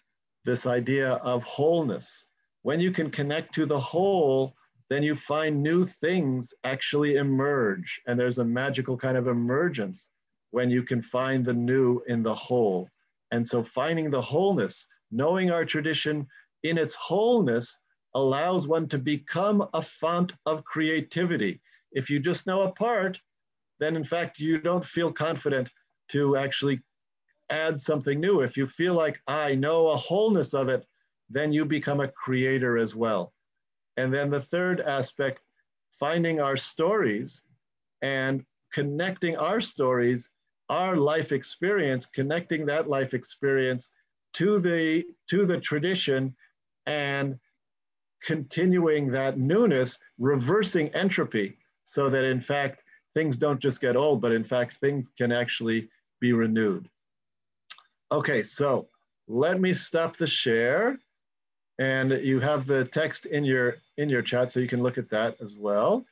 [0.45, 2.25] this idea of wholeness.
[2.61, 4.53] When you can connect to the whole,
[4.89, 8.01] then you find new things actually emerge.
[8.07, 10.09] And there's a magical kind of emergence
[10.51, 12.87] when you can find the new in the whole.
[13.31, 16.27] And so finding the wholeness, knowing our tradition
[16.63, 17.77] in its wholeness
[18.15, 21.61] allows one to become a font of creativity.
[21.91, 23.19] If you just know a part,
[23.79, 25.69] then in fact, you don't feel confident
[26.09, 26.81] to actually
[27.49, 28.41] add something new.
[28.41, 30.85] If you feel like I know a wholeness of it,
[31.29, 33.33] then you become a creator as well.
[33.97, 35.41] And then the third aspect,
[35.99, 37.41] finding our stories
[38.01, 40.29] and connecting our stories,
[40.69, 43.89] our life experience, connecting that life experience
[44.33, 46.35] to the to the tradition
[46.85, 47.39] and
[48.25, 52.81] continuing that newness, reversing entropy, so that in fact
[53.13, 55.87] things don't just get old, but in fact things can actually
[56.19, 56.89] be renewed.
[58.11, 58.87] Okay, so
[59.27, 60.99] let me stop the share.
[61.77, 65.09] And you have the text in your in your chat, so you can look at
[65.09, 66.05] that as well.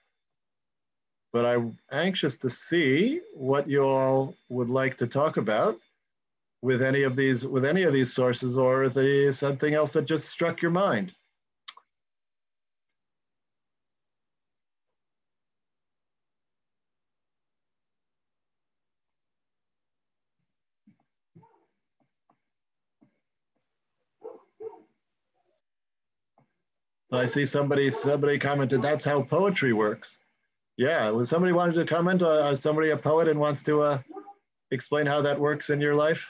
[1.31, 5.79] But I'm anxious to see what you all would like to talk about
[6.61, 10.27] with any of these with any of these sources or the something else that just
[10.27, 11.13] struck your mind.
[27.13, 30.17] So I see somebody somebody commented that's how poetry works.
[30.77, 32.23] Yeah, was somebody wanted to comment?
[32.23, 33.99] Uh, is somebody a poet and wants to uh,
[34.71, 36.25] explain how that works in your life?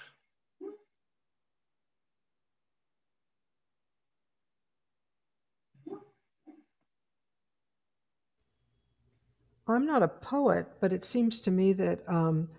[9.66, 12.50] I'm not a poet, but it seems to me that um,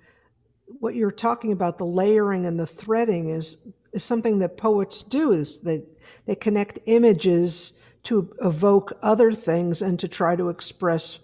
[0.80, 3.58] what you're talking about, the layering and the threading, is
[3.92, 5.84] is something that poets do is that
[6.24, 11.18] they connect images to evoke other things and to try to express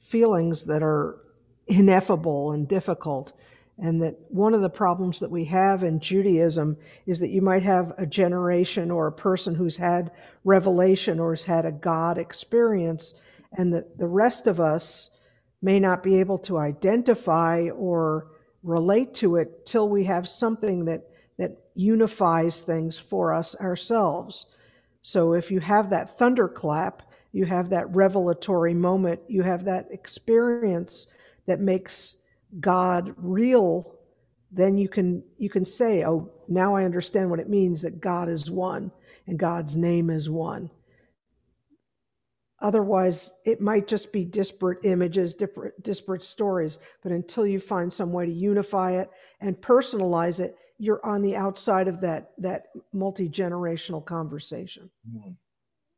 [0.00, 1.18] feelings that are
[1.66, 3.32] ineffable and difficult
[3.78, 7.64] and that one of the problems that we have in Judaism is that you might
[7.64, 10.12] have a generation or a person who's had
[10.44, 13.14] revelation or has had a God experience,
[13.56, 15.10] and that the rest of us
[15.60, 18.30] may not be able to identify or
[18.62, 24.46] relate to it till we have something that that unifies things for us ourselves.
[25.04, 31.06] So if you have that thunderclap, you have that revelatory moment, you have that experience
[31.46, 32.22] that makes
[32.58, 33.98] God real,
[34.50, 38.30] then you can you can say, "Oh, now I understand what it means that God
[38.30, 38.92] is one
[39.26, 40.70] and God's name is one."
[42.60, 46.78] Otherwise, it might just be disparate images, disparate, disparate stories.
[47.02, 51.36] But until you find some way to unify it and personalize it, you're on the
[51.36, 54.90] outside of that that multi generational conversation.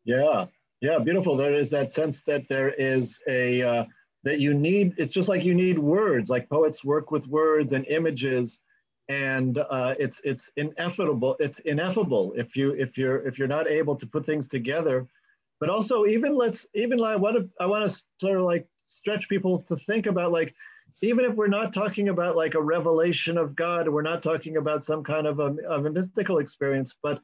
[0.04, 0.46] Yeah,
[0.80, 1.36] yeah, beautiful.
[1.36, 3.84] There is that sense that there is a uh,
[4.24, 4.94] that you need.
[4.98, 6.28] It's just like you need words.
[6.28, 8.60] Like poets work with words and images,
[9.08, 11.36] and uh, it's it's ineffable.
[11.40, 15.06] It's ineffable if you if you're if you're not able to put things together.
[15.58, 19.58] But also, even let's even like what I want to sort of like stretch people
[19.58, 20.54] to think about like
[21.02, 24.84] even if we're not talking about like a revelation of God, we're not talking about
[24.84, 27.20] some kind of a, of a mystical experience, but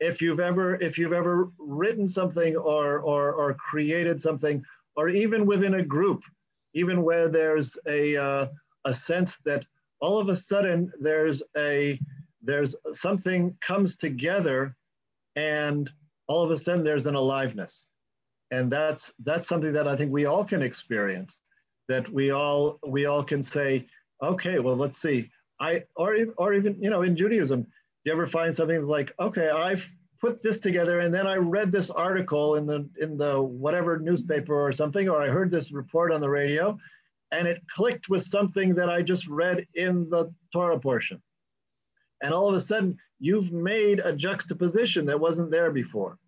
[0.00, 4.64] if you've ever if you've ever written something or, or or created something,
[4.96, 6.22] or even within a group,
[6.74, 8.46] even where there's a uh,
[8.84, 9.64] a sense that
[10.00, 12.00] all of a sudden there's a
[12.42, 14.74] there's something comes together,
[15.36, 15.88] and
[16.26, 17.86] all of a sudden there's an aliveness,
[18.50, 21.38] and that's that's something that I think we all can experience
[21.88, 23.86] that we all we all can say,
[24.22, 25.30] okay, well, let's see.
[25.60, 27.66] I or or even you know in Judaism,
[28.04, 29.88] you ever find something like, okay, I've
[30.20, 34.54] put this together, and then I read this article in the in the whatever newspaper
[34.54, 36.78] or something, or I heard this report on the radio,
[37.30, 41.20] and it clicked with something that I just read in the Torah portion.
[42.22, 46.18] And all of a sudden, you've made a juxtaposition that wasn't there before.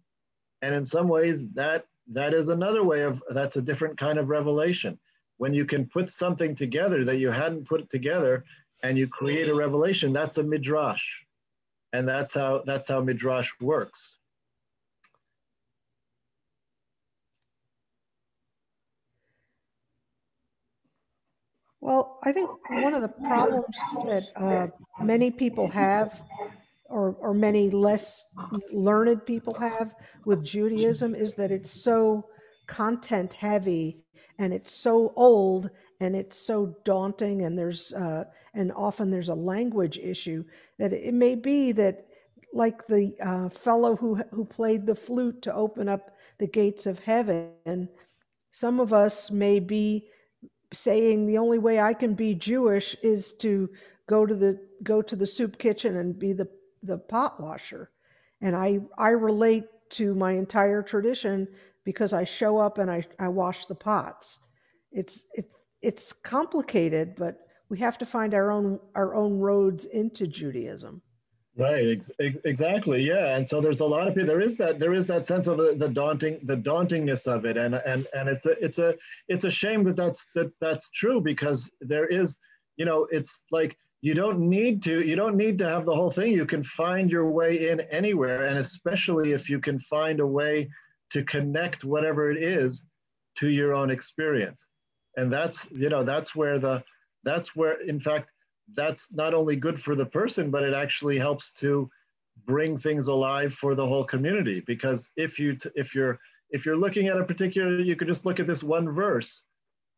[0.61, 4.29] And in some ways, that that is another way of that's a different kind of
[4.29, 4.99] revelation
[5.39, 8.45] when you can put something together that you hadn't put together
[8.83, 11.05] and you create a revelation that's a midrash.
[11.93, 14.19] And that's how that's how midrash works.
[21.81, 23.77] Well i think one of the problems
[24.07, 24.69] that uh,
[25.03, 26.23] many people have
[26.87, 28.25] or, or many less
[28.73, 32.27] learned people have with judaism is that it's so
[32.67, 34.04] content heavy
[34.39, 35.71] and it's so old
[36.01, 38.25] and it's so daunting and there's uh,
[38.55, 40.45] and often there's a language issue
[40.79, 42.07] that it may be that
[42.53, 46.99] like the uh, fellow who who played the flute to open up the gates of
[47.01, 47.89] heaven
[48.55, 50.07] some of us may be
[50.73, 53.69] saying the only way I can be Jewish is to
[54.09, 56.49] go to the go to the soup kitchen and be the
[56.83, 57.91] the pot washer.
[58.41, 61.49] And I I relate to my entire tradition
[61.85, 64.39] because I show up and I, I wash the pots.
[64.93, 65.51] It's it,
[65.83, 71.03] it's complicated, but we have to find our own our own roads into Judaism.
[71.57, 73.03] Right, ex- exactly.
[73.03, 74.27] Yeah, and so there's a lot of people.
[74.27, 77.57] There is that there is that sense of the, the daunting the dauntingness of it,
[77.57, 78.95] and and and it's a it's a
[79.29, 82.39] it's a shame that that's that that's true because there is
[82.77, 86.11] you know it's like you don't need to you don't need to have the whole
[86.11, 86.33] thing.
[86.33, 90.69] You can find your way in anywhere, and especially if you can find a way
[91.15, 92.85] to connect whatever it is
[93.37, 94.69] to your own experience.
[95.17, 96.83] And that's you know that's where the
[97.23, 98.29] that's where in fact
[98.75, 101.89] that's not only good for the person but it actually helps to
[102.47, 104.61] bring things alive for the whole community.
[104.67, 106.19] Because if you if you're
[106.51, 109.45] if you're looking at a particular you could just look at this one verse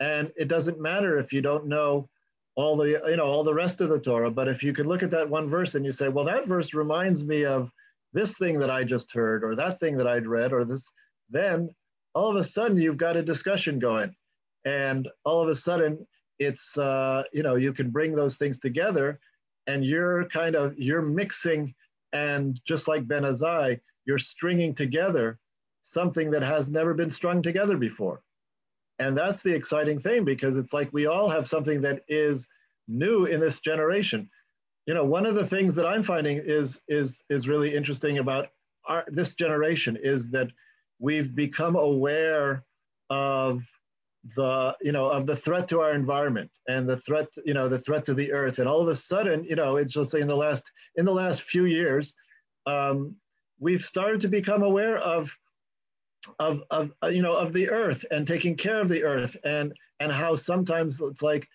[0.01, 2.09] and it doesn't matter if you don't know
[2.57, 5.03] all the you know all the rest of the torah but if you could look
[5.03, 7.71] at that one verse and you say well that verse reminds me of
[8.12, 10.87] this thing that i just heard or that thing that i'd read or this
[11.31, 11.70] then
[12.14, 14.14] all of a sudden you've got a discussion going.
[14.64, 16.07] And all of a sudden
[16.39, 19.18] it's uh, you know you can bring those things together
[19.66, 21.74] and you're kind of you're mixing
[22.12, 25.39] and just like ben azai you're stringing together
[25.83, 28.22] something that has never been strung together before.
[28.99, 32.47] And that's the exciting thing because it's like we all have something that is
[32.89, 34.29] new in this generation.
[34.87, 38.49] You know one of the things that i'm finding is is is really interesting about
[38.87, 40.49] our, this generation is that
[40.99, 42.65] we've become aware
[43.11, 43.63] of
[44.35, 47.79] the you know of the threat to our environment and the threat you know the
[47.79, 48.59] threat to the earth.
[48.59, 50.65] And all of a sudden you know it's just in the last
[50.97, 52.13] in the last few years
[52.67, 53.15] um,
[53.61, 55.31] we've started to become aware of
[56.41, 59.73] of of uh, you know of the earth and taking care of the earth and
[60.01, 61.49] and how sometimes it's like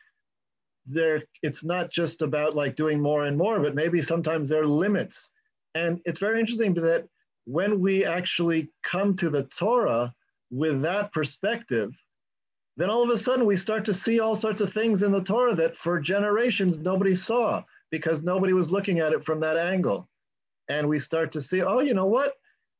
[0.85, 4.67] there it's not just about like doing more and more but maybe sometimes there are
[4.67, 5.29] limits.
[5.75, 7.05] And it's very interesting that
[7.45, 10.13] when we actually come to the torah
[10.49, 11.95] with that perspective
[12.77, 15.21] then all of a sudden we start to see all sorts of things in the
[15.21, 20.07] Torah that for generations nobody saw because nobody was looking at it from that angle.
[20.69, 22.33] And we start to see, oh, you know what?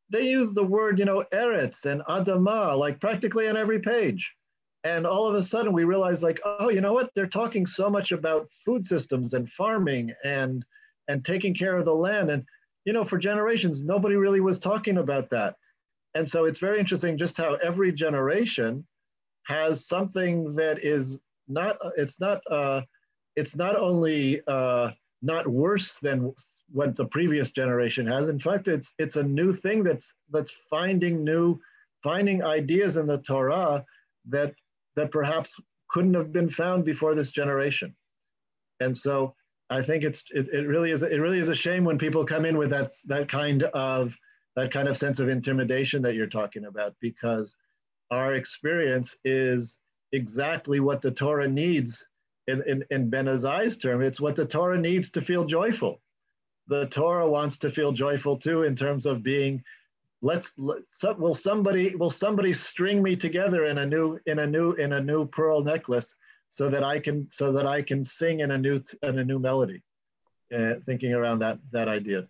[0.10, 4.34] They use the word, you know, eretz and adama, like practically on every page.
[4.84, 7.12] And all of a sudden we realize like, oh, you know what?
[7.14, 10.66] They're talking so much about food systems and farming and
[11.08, 12.32] and taking care of the land.
[12.32, 12.46] And,
[12.86, 15.56] you know, for generations, nobody really was talking about that.
[16.16, 18.86] And so it's very interesting just how every generation
[19.44, 22.82] has something that is not it's not uh,
[23.36, 26.34] it's not only uh, not worse than
[26.72, 28.30] what the previous generation has.
[28.30, 31.60] In fact, it's it's a new thing that's that's finding new
[32.04, 33.86] finding ideas in the Torah
[34.30, 34.54] that
[34.96, 35.56] that perhaps
[35.90, 37.96] couldn't have been found before this generation.
[38.80, 39.36] And so
[39.72, 42.46] I think it's it, it really is it really is a shame when people come
[42.46, 44.14] in with that that kind of
[44.56, 47.56] that kind of sense of intimidation that you're talking about because
[48.12, 49.80] our experience is
[50.12, 52.06] exactly what the Torah needs
[52.48, 54.02] in, in, in Ben Azai's term.
[54.02, 56.02] It's what the Torah needs to feel joyful.
[56.68, 59.64] The Torah wants to feel joyful too in terms of being
[60.22, 64.74] let's, let's will somebody will somebody string me together in a new in a new
[64.74, 66.14] in a new pearl necklace
[66.52, 69.40] so that I can so that I can sing in a new in a new
[69.40, 69.82] melody.
[70.54, 72.28] Uh, thinking around that that idea.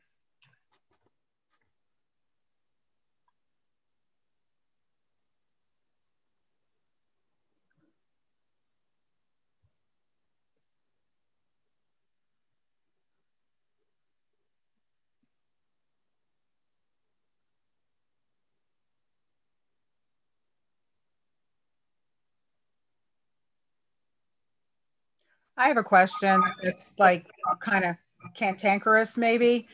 [25.62, 26.44] I have a question.
[26.64, 27.28] It's like
[27.60, 27.96] kind of
[28.34, 29.68] cantankerous, maybe.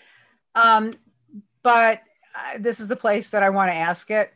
[0.53, 0.93] Um,
[1.63, 2.01] but
[2.35, 4.33] uh, this is the place that I want to ask it.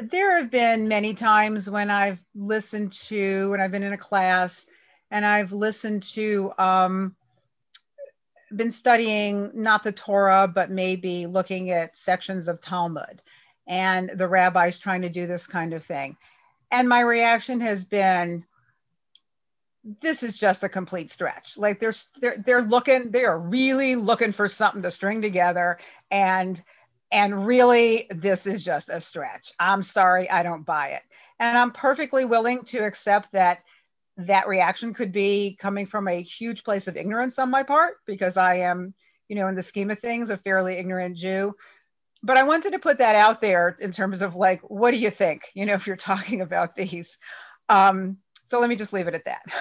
[0.00, 4.66] There have been many times when I've listened to, when I've been in a class
[5.10, 7.16] and I've listened to, um,
[8.54, 13.22] been studying not the Torah, but maybe looking at sections of Talmud
[13.66, 16.16] and the rabbis trying to do this kind of thing.
[16.70, 18.46] And my reaction has been,
[19.84, 21.56] this is just a complete stretch.
[21.56, 25.78] Like they're they're they're looking, they are really looking for something to string together,
[26.10, 26.60] and
[27.10, 29.52] and really this is just a stretch.
[29.58, 31.02] I'm sorry, I don't buy it,
[31.38, 33.60] and I'm perfectly willing to accept that
[34.18, 38.36] that reaction could be coming from a huge place of ignorance on my part because
[38.36, 38.92] I am,
[39.28, 41.54] you know, in the scheme of things, a fairly ignorant Jew.
[42.22, 45.10] But I wanted to put that out there in terms of like, what do you
[45.10, 45.44] think?
[45.54, 47.16] You know, if you're talking about these.
[47.70, 48.18] Um,
[48.50, 49.42] so let me just leave it at that.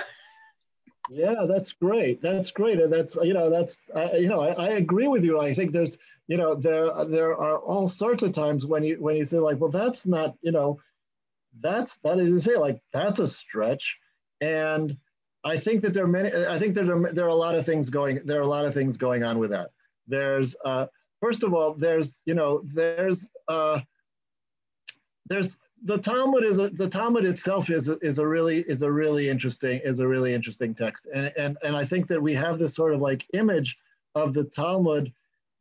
[1.11, 2.21] Yeah, that's great.
[2.21, 5.39] That's great, and that's you know that's uh, you know I, I, agree with you.
[5.39, 9.15] I think there's you know there there are all sorts of times when you when
[9.15, 10.79] you say like, well, that's not you know
[11.61, 13.97] that's that is to say like that's a stretch,
[14.39, 14.95] and
[15.43, 16.31] I think that there are many.
[16.31, 18.21] I think that there are, there are a lot of things going.
[18.23, 19.71] There are a lot of things going on with that.
[20.07, 20.85] There's uh,
[21.21, 23.79] first of all, there's you know there's uh,
[25.25, 28.91] there's the Talmud is a, the Talmud itself is a, is a really is a
[28.91, 32.59] really interesting is a really interesting text, and and and I think that we have
[32.59, 33.77] this sort of like image
[34.15, 35.11] of the Talmud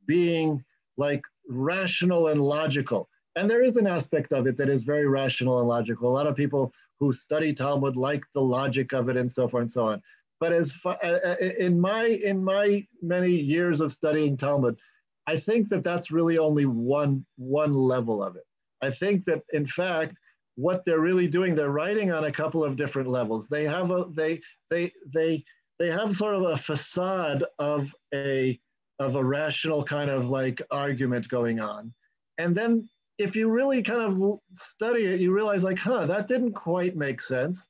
[0.07, 0.65] being
[0.97, 5.61] like rational and logical, and there is an aspect of it that is very rational
[5.61, 6.11] and logical.
[6.11, 9.63] A lot of people who study Talmud like the logic of it and so forth
[9.63, 10.03] and so on.
[10.41, 14.79] But as far, uh, uh, in my in my many years of studying Talmud,
[15.27, 18.45] I think that that's really only one one level of it
[18.83, 20.17] I think that in fact,
[20.57, 23.49] what they're really doing, they're writing on a couple of different levels.
[23.49, 25.45] They have a they they they
[25.79, 28.59] they have sort of a facade of a
[28.99, 31.95] of a rational kind of like argument going on.
[32.39, 36.53] And then if you really kind of study it, you realize like, huh, that didn't
[36.53, 37.67] quite make sense.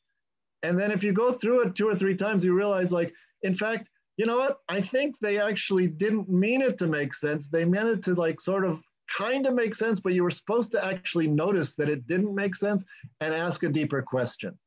[0.63, 3.55] And then if you go through it two or three times, you realize like, in
[3.55, 4.59] fact, you know what?
[4.69, 7.49] I think they actually didn't mean it to make sense.
[7.49, 10.71] They meant it to like sort of kind of makes sense, but you were supposed
[10.73, 12.85] to actually notice that it didn't make sense
[13.21, 14.59] and ask a deeper question.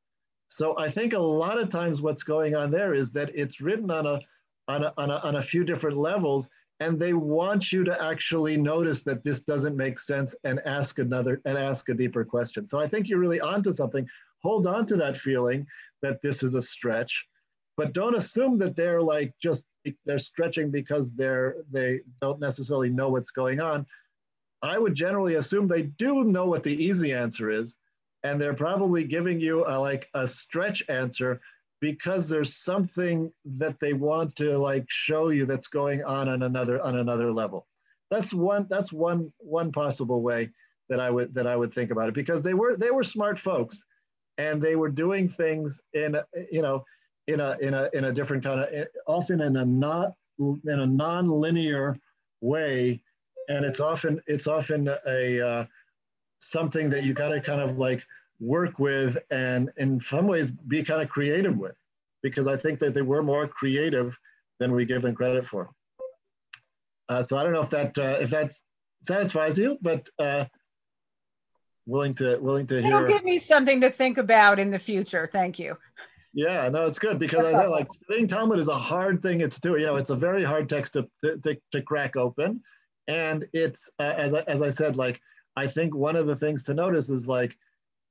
[0.48, 3.90] So I think a lot of times what's going on there is that it's written
[3.90, 4.20] on a,
[4.68, 6.50] on a, on a, on a few different levels
[6.82, 11.40] and they want you to actually notice that this doesn't make sense and ask another
[11.46, 12.68] and ask a deeper question.
[12.68, 14.06] So I think you're really onto something.
[14.42, 15.68] hold on to that feeling
[16.02, 17.24] that this is a stretch,
[17.78, 19.64] but don't assume that they're like just
[20.06, 23.86] they're stretching because they're they don't necessarily know what's going on.
[24.62, 27.76] I would generally assume they do know what the easy answer is,
[28.24, 31.42] and they're probably giving you a, like a stretch answer
[31.80, 36.82] because there's something that they want to like show you that's going on on another
[36.82, 37.68] on another level.
[38.12, 40.52] That's one that's one one possible way
[40.90, 43.40] that I would that I would think about it because they were they were smart
[43.40, 43.84] folks
[44.38, 46.18] and they were doing things in
[46.52, 46.86] you know
[47.28, 50.80] in a in a in a different kind of eh, often in a not in
[50.80, 51.98] a non-linear
[52.42, 53.02] way
[53.52, 55.66] and it's often it's often a uh,
[56.40, 58.04] something that you got to kind of like
[58.40, 61.76] work with and in some ways be kind of creative with
[62.24, 64.18] because I think that they were more creative
[64.60, 65.70] than we give them credit for.
[67.10, 68.54] Uh, so I don't know if that uh, if that
[69.04, 70.46] satisfies you, but uh,
[71.86, 73.08] willing to willing to It'll hear.
[73.08, 75.30] give me something to think about in the future.
[75.32, 75.78] Thank you.
[76.34, 79.42] Yeah, no, it's good because I know like studying Talmud is a hard thing.
[79.42, 82.62] It's too, you know, it's a very hard text to to, to crack open,
[83.08, 85.22] and it's uh, as I, as I said, like
[85.56, 87.58] I think one of the things to notice is like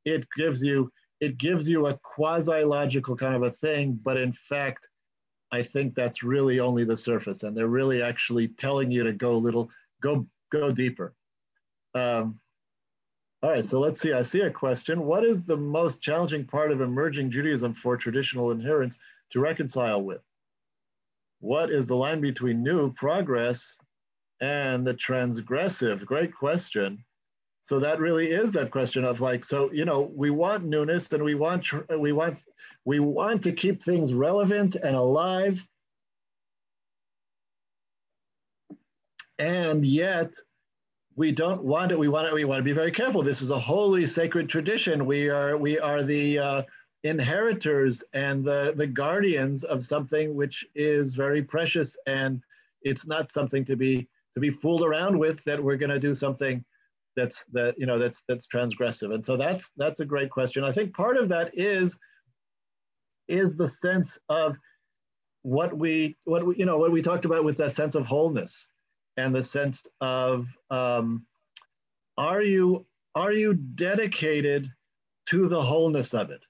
[0.05, 4.33] it gives you it gives you a quasi logical kind of a thing, but in
[4.33, 4.87] fact,
[5.53, 9.33] I think that's really only the surface, and they're really actually telling you to go
[9.33, 9.71] a little
[10.01, 11.15] go go deeper.
[11.95, 12.41] Um,
[13.43, 14.13] all right, so let's see.
[14.13, 15.07] I see a question.
[15.07, 18.99] What is the most challenging part of emerging Judaism for traditional adherents
[19.33, 20.21] to reconcile with?
[21.41, 23.79] What is the line between new progress
[24.41, 26.05] and the transgressive?
[26.05, 27.05] Great question.
[27.63, 31.23] So that really is that question of like, so you know, we want newness and
[31.23, 31.67] we want
[31.97, 32.39] we want
[32.85, 35.63] we want to keep things relevant and alive,
[39.39, 40.35] and yet
[41.17, 41.99] we don't want it.
[41.99, 42.33] We want it.
[42.33, 43.23] We want to be very careful.
[43.23, 45.05] This is a holy, sacred tradition.
[45.05, 46.63] We are we are the uh,
[47.05, 52.43] inheritors and the the guardians of something which is very precious, and
[52.83, 55.43] it's not something to be to be fooled around with.
[55.45, 56.65] That we're going to do something
[57.17, 59.15] that's that you know that's that's transgressive.
[59.15, 60.65] And so that's that's a great question.
[60.65, 61.99] I think part of that is
[63.29, 64.57] is the sense of
[65.43, 68.67] what we what we you know what we talked about with that sense of wholeness
[69.17, 71.25] and the sense of um,
[72.19, 74.71] are you are you dedicated
[75.27, 76.43] to the wholeness of it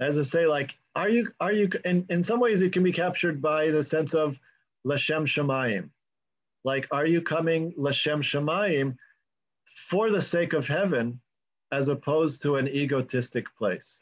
[0.00, 2.92] as i say like are you are you in, in some ways it can be
[2.92, 4.38] captured by the sense of
[4.86, 5.90] lashem shemayim
[6.66, 8.96] like are you coming lashem shemayim
[9.88, 11.20] for the sake of heaven
[11.70, 14.00] as opposed to an egotistic place?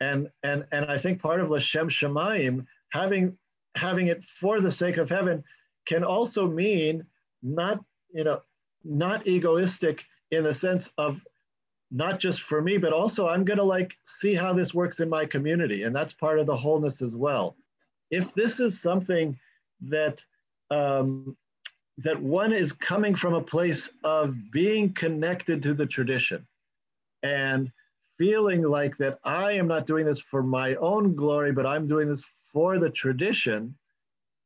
[0.00, 3.36] And and and i think part of lashem shemayim having
[3.74, 5.42] having it for the sake of heaven
[5.86, 7.04] can also mean
[7.42, 7.82] not
[8.12, 8.40] you know
[8.84, 11.20] not egoistic in the sense of
[11.90, 15.08] not just for me but also i'm going to like see how this works in
[15.08, 15.82] my community.
[15.84, 17.56] And that's part of the wholeness as well.
[18.10, 19.38] If this is something
[19.82, 20.22] that
[20.70, 21.36] um,
[21.98, 26.46] that one is coming from a place of being connected to the tradition
[27.22, 27.70] and
[28.18, 32.08] feeling like that i am not doing this for my own glory but i'm doing
[32.08, 32.24] this
[32.54, 33.76] for the tradition.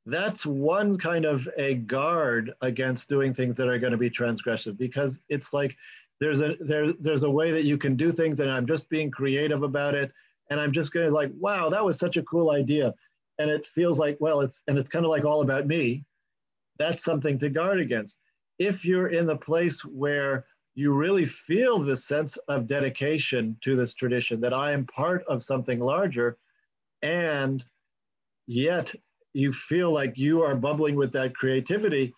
[0.06, 4.78] That's one kind of a guard against doing things that are going to be transgressive
[4.78, 5.76] because it's like
[6.18, 9.08] there's a there, there's a way that you can do things and i'm just being
[9.08, 10.10] creative about it
[10.50, 12.92] and i'm just going to like wow that was such a cool idea.
[13.40, 16.04] And it feels like well it's and it's kind of like all about me
[16.78, 18.18] that's something to guard against
[18.58, 23.94] if you're in the place where you really feel the sense of dedication to this
[23.94, 26.38] tradition that i am part of something larger
[27.02, 27.64] and
[28.46, 28.92] yet
[29.34, 32.12] you feel like you are bubbling with that creativity,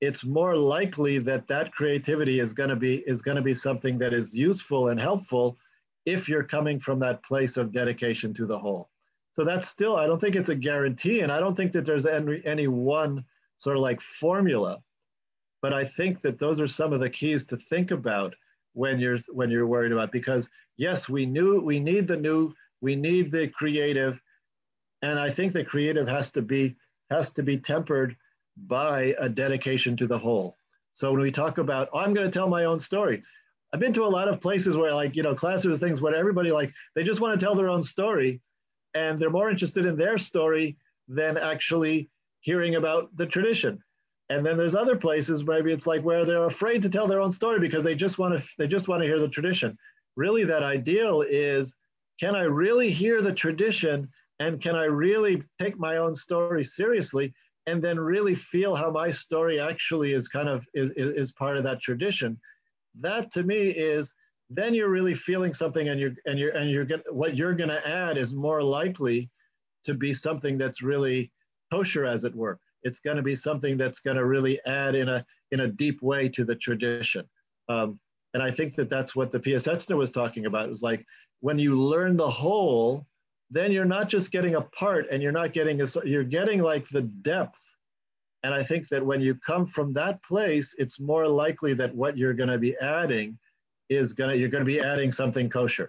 [0.00, 3.98] it's more likely that that creativity is going to be is going to be something
[3.98, 5.58] that is useful and helpful
[6.06, 8.88] if you're coming from that place of dedication to the whole.
[9.36, 12.06] So that's still I don't think it's a guarantee and I don't think that there's
[12.06, 13.24] any any one
[13.62, 14.78] sort of like formula.
[15.60, 18.34] But I think that those are some of the keys to think about
[18.72, 22.96] when you're when you're worried about because yes, we knew we need the new, we
[22.96, 24.20] need the creative,
[25.02, 26.74] and I think the creative has to be
[27.10, 28.16] has to be tempered
[28.56, 30.56] by a dedication to the whole.
[30.94, 33.22] So when we talk about, oh, I'm going to tell my own story,
[33.72, 36.50] I've been to a lot of places where like you know classes things where everybody
[36.50, 38.40] like they just want to tell their own story,
[38.94, 42.10] and they're more interested in their story than actually
[42.42, 43.82] hearing about the tradition.
[44.28, 47.32] And then there's other places maybe it's like where they're afraid to tell their own
[47.32, 49.76] story because they just want to they just want to hear the tradition.
[50.16, 51.74] Really, that ideal is
[52.20, 57.34] can I really hear the tradition and can I really take my own story seriously
[57.66, 61.56] and then really feel how my story actually is kind of is, is, is part
[61.56, 62.38] of that tradition?
[63.00, 64.12] That to me is
[64.50, 67.70] then you're really feeling something and you're and you're and you're get, what you're going
[67.70, 69.30] to add is more likely
[69.84, 71.30] to be something that's really
[71.72, 72.58] kosher as it were.
[72.82, 76.02] It's going to be something that's going to really add in a in a deep
[76.02, 77.24] way to the tradition.
[77.68, 77.98] Um,
[78.34, 80.66] and i think that that's what the piaseczner was talking about.
[80.66, 81.04] It was like
[81.40, 83.06] when you learn the whole
[83.50, 86.88] then you're not just getting a part and you're not getting a you're getting like
[86.88, 87.62] the depth.
[88.44, 92.16] And i think that when you come from that place it's more likely that what
[92.18, 93.38] you're going to be adding
[93.88, 95.88] is gonna you're gonna be adding something kosher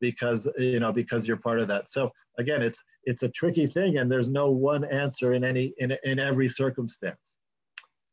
[0.00, 1.88] because you know because you're part of that.
[1.88, 5.96] So again, it's it's a tricky thing, and there's no one answer in any in
[6.04, 7.36] in every circumstance.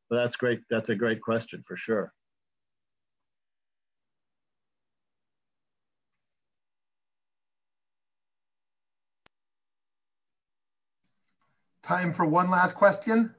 [0.10, 0.62] But that's great.
[0.70, 2.14] That's a great question for sure.
[11.84, 13.34] Time for one last question.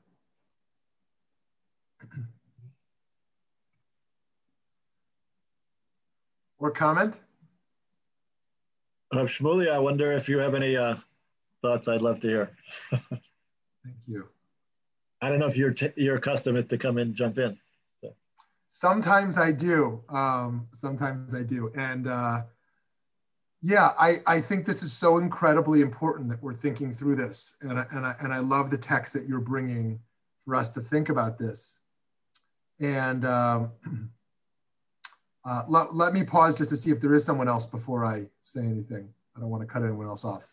[6.63, 7.19] or comment?
[9.13, 10.97] Uh, Shmuley, I wonder if you have any uh,
[11.61, 12.51] thoughts I'd love to hear.
[12.91, 14.27] Thank you.
[15.21, 17.59] I don't know if you're, you're accustomed to come in, jump in.
[18.01, 18.15] So.
[18.71, 20.03] Sometimes I do.
[20.09, 21.71] Um, sometimes I do.
[21.77, 22.43] And uh,
[23.61, 27.57] yeah, I, I think this is so incredibly important that we're thinking through this.
[27.61, 30.01] And I, and, I, and I love the text that you're bringing
[30.47, 31.81] for us to think about this.
[32.81, 33.73] And um,
[35.45, 38.27] Uh, let, let me pause just to see if there is someone else before I
[38.43, 39.09] say anything.
[39.37, 40.49] I don't want to cut anyone else off.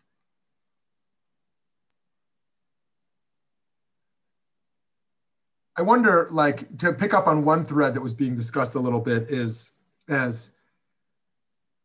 [5.77, 8.99] I wonder, like, to pick up on one thread that was being discussed a little
[8.99, 9.71] bit is
[10.09, 10.51] as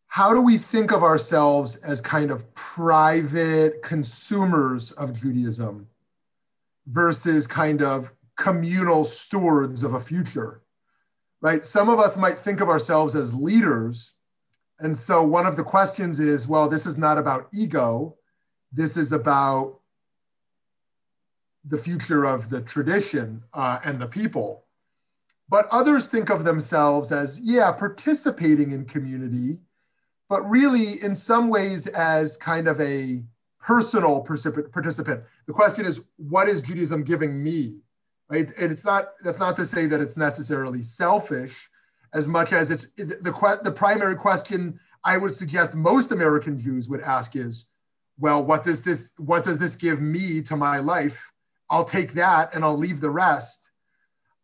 [0.08, 5.86] how do we think of ourselves as kind of private consumers of Judaism
[6.86, 10.63] versus kind of communal stewards of a future?
[11.44, 11.62] Right?
[11.62, 14.14] Some of us might think of ourselves as leaders.
[14.80, 18.16] And so one of the questions is well, this is not about ego,
[18.72, 19.78] this is about
[21.62, 24.64] the future of the tradition uh, and the people.
[25.46, 29.60] But others think of themselves as, yeah, participating in community,
[30.30, 33.22] but really in some ways as kind of a
[33.60, 35.24] personal participant.
[35.46, 37.80] The question is, what is Judaism giving me?
[38.28, 38.52] Right?
[38.58, 41.68] And it's not that's not to say that it's necessarily selfish,
[42.12, 46.88] as much as it's the the, the primary question I would suggest most American Jews
[46.88, 47.66] would ask is,
[48.18, 51.32] well, what does this what does this give me to my life?
[51.70, 53.70] I'll take that and I'll leave the rest.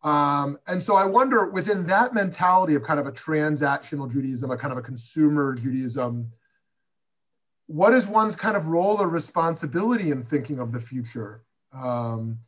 [0.03, 4.57] Um, and so I wonder within that mentality of kind of a transactional Judaism, a
[4.57, 6.31] kind of a consumer Judaism,
[7.67, 11.43] what is one's kind of role or responsibility in thinking of the future?
[11.71, 12.39] Um,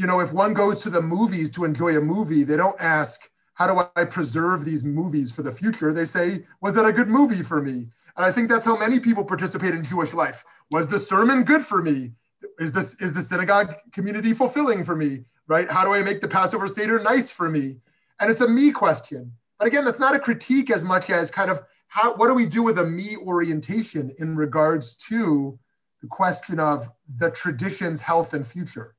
[0.00, 3.28] you know, if one goes to the movies to enjoy a movie, they don't ask,
[3.52, 5.92] how do I preserve these movies for the future?
[5.92, 7.86] They say, was that a good movie for me?
[8.16, 10.42] And I think that's how many people participate in Jewish life.
[10.70, 12.12] Was the sermon good for me?
[12.58, 15.24] Is this is the synagogue community fulfilling for me?
[15.46, 15.68] Right?
[15.68, 17.76] How do I make the Passover Seder nice for me?
[18.20, 19.30] And it's a me question.
[19.58, 22.46] But again, that's not a critique as much as kind of how what do we
[22.46, 25.58] do with a me orientation in regards to
[26.00, 26.88] the question of
[27.18, 28.94] the tradition's health and future?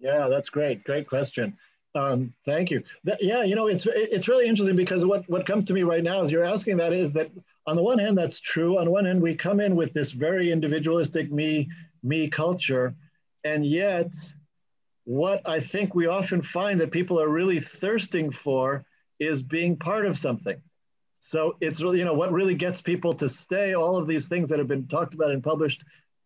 [0.00, 0.82] Yeah, that's great.
[0.84, 1.56] Great question.
[1.94, 2.82] Um, thank you.
[3.04, 6.02] That, yeah, you know, it's it's really interesting because what what comes to me right
[6.02, 7.30] now as you're asking that is that
[7.66, 8.78] on the one hand that's true.
[8.78, 11.68] On the one hand, we come in with this very individualistic me
[12.02, 12.94] me culture,
[13.44, 14.14] and yet
[15.04, 18.84] what I think we often find that people are really thirsting for
[19.18, 20.62] is being part of something.
[21.18, 24.48] So it's really, you know, what really gets people to stay, all of these things
[24.48, 25.82] that have been talked about and published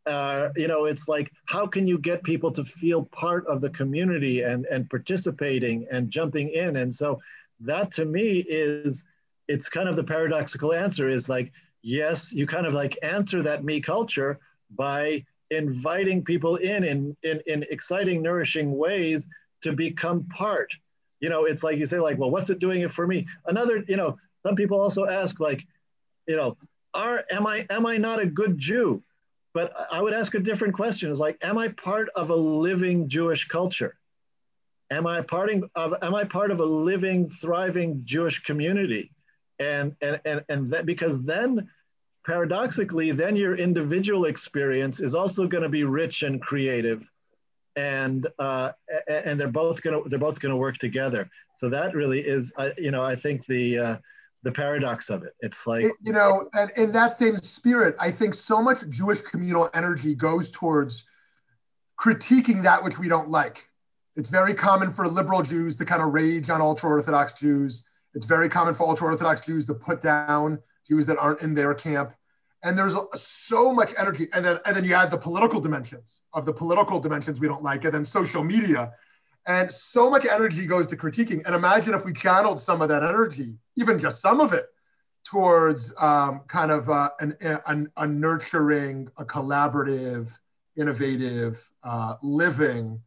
[0.06, 3.70] uh, you know, it's like, how can you get people to feel part of the
[3.70, 6.76] community and, and participating and jumping in?
[6.76, 7.20] And so
[7.60, 9.04] that to me is,
[9.48, 11.52] it's kind of the paradoxical answer is like,
[11.82, 14.38] yes, you kind of like answer that me culture
[14.74, 19.28] by inviting people in, in, in, in exciting, nourishing ways
[19.62, 20.70] to become part.
[21.20, 23.26] You know, it's like you say, like, well, what's it doing it for me?
[23.46, 25.66] Another, you know, some people also ask, like,
[26.26, 26.56] you know,
[26.92, 29.02] are am I am I not a good Jew?
[29.54, 33.08] But I would ask a different question: Is like, am I part of a living
[33.08, 33.96] Jewish culture?
[34.90, 35.94] Am I parting of?
[36.02, 39.12] Am I part of a living, thriving Jewish community?
[39.60, 41.70] And and and and that because then,
[42.26, 47.08] paradoxically, then your individual experience is also going to be rich and creative,
[47.76, 48.72] and uh,
[49.06, 51.30] and they're both going to they're both going to work together.
[51.54, 53.96] So that really is, uh, you know, I think the uh,
[54.44, 55.34] the paradox of it.
[55.40, 59.68] It's like, you know, and in that same spirit, I think so much Jewish communal
[59.74, 61.04] energy goes towards
[62.00, 63.68] critiquing that which we don't like.
[64.16, 67.84] It's very common for liberal Jews to kind of rage on ultra Orthodox Jews
[68.14, 71.74] It's very common for ultra Orthodox Jews to put down Jews that aren't in their
[71.74, 72.12] camp.
[72.62, 74.28] And there's so much energy.
[74.32, 77.62] And then, and then you add the political dimensions of the political dimensions we don't
[77.62, 78.92] like, and then social media.
[79.46, 81.42] And so much energy goes to critiquing.
[81.44, 84.66] And imagine if we channeled some of that energy, even just some of it,
[85.24, 87.36] towards um, kind of uh, an,
[87.66, 90.30] an, a nurturing, a collaborative,
[90.76, 93.00] innovative, uh, living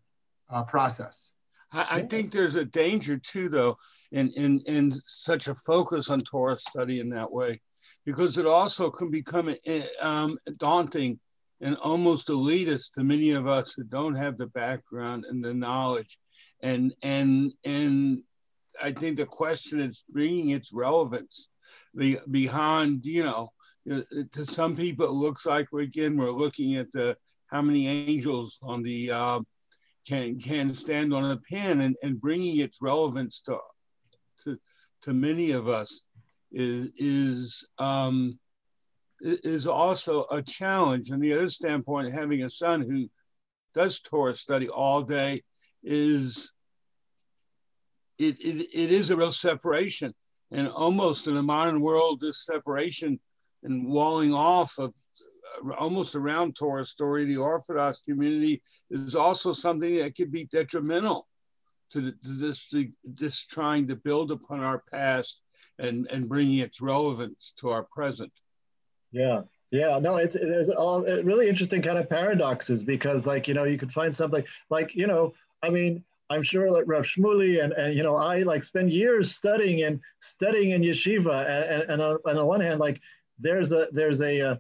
[0.50, 1.34] uh, process.
[1.72, 3.78] I, I, think there's a danger too, though,
[4.12, 7.62] in, in, in such a focus on Torah study in that way,
[8.06, 11.20] because it also can become eh, um, daunting
[11.62, 16.18] and almost elitist to many of us who don't have the background and the knowledge.
[16.62, 18.24] And, and, and
[18.82, 21.50] I think the question is bringing its relevance
[21.96, 23.52] behind, you know,
[23.92, 24.02] uh,
[24.34, 27.16] to some people, it looks like again we're looking at the
[27.48, 29.40] how many angels on the uh,
[30.06, 33.58] can can stand on a pin and, and bringing its relevance to
[34.44, 34.60] to
[35.04, 36.04] to many of us
[36.52, 38.38] is is um,
[39.22, 41.10] is also a challenge.
[41.10, 43.10] And the other standpoint, having a son who
[43.74, 45.44] does Torah study all day
[45.84, 46.52] is
[48.18, 50.14] it, it, it is a real separation.
[50.52, 53.20] And almost in a modern world, this separation
[53.64, 54.94] and walling off of
[55.66, 61.28] uh, almost around Torah story, the Orthodox community is also something that could be detrimental
[61.92, 65.42] to, to this, to this trying to build upon our past
[65.80, 68.32] and, and bringing its relevance to our present.
[69.12, 73.54] Yeah, yeah, no, it's there's all uh, really interesting kind of paradoxes because, like, you
[73.54, 77.64] know, you could find something like, you know, I mean, I'm sure like Rav Shmuley
[77.64, 81.92] and, and you know, I like spend years studying and studying in yeshiva, and, and,
[81.92, 83.00] and on, on the one hand, like,
[83.40, 84.56] there's a there's a, uh,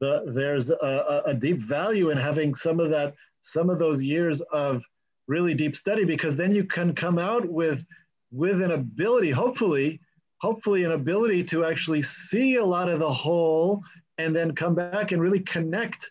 [0.00, 4.40] the, there's a, a deep value in having some of that, some of those years
[4.52, 4.82] of
[5.28, 7.84] really deep study, because then you can come out with,
[8.32, 10.00] with an ability, hopefully,
[10.38, 13.80] hopefully an ability to actually see a lot of the whole
[14.18, 16.10] and then come back and really connect,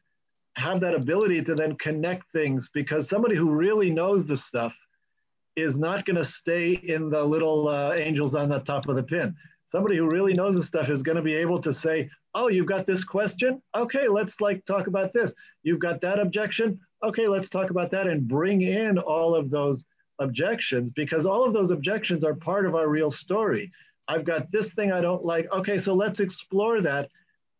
[0.55, 4.73] have that ability to then connect things because somebody who really knows the stuff
[5.55, 9.03] is not going to stay in the little uh, angels on the top of the
[9.03, 9.35] pin.
[9.65, 12.65] Somebody who really knows the stuff is going to be able to say, oh, you've
[12.65, 13.61] got this question?
[13.75, 15.33] Okay, let's like talk about this.
[15.63, 16.79] You've got that objection?
[17.03, 19.85] Okay, let's talk about that and bring in all of those
[20.19, 23.71] objections because all of those objections are part of our real story.
[24.07, 25.51] I've got this thing I don't like.
[25.51, 27.09] Okay, so let's explore that.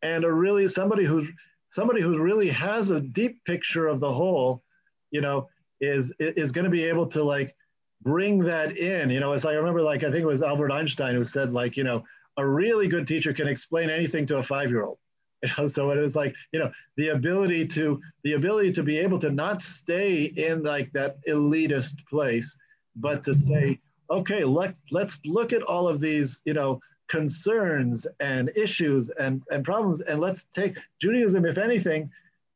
[0.01, 1.27] And a really somebody who's
[1.71, 4.61] somebody who really has a deep picture of the whole,
[5.09, 5.47] you know,
[5.79, 7.55] is is going to be able to like
[8.01, 9.09] bring that in.
[9.09, 11.75] You know, as I remember, like I think it was Albert Einstein who said, like,
[11.75, 12.03] you know,
[12.37, 14.97] a really good teacher can explain anything to a five-year-old.
[15.43, 18.99] You know, so it was like, you know, the ability to the ability to be
[18.99, 22.55] able to not stay in like that elitist place,
[22.95, 23.79] but to say,
[24.11, 26.79] okay, let let's look at all of these, you know,
[27.11, 32.09] concerns and issues and, and problems, and let's take Judaism, if anything,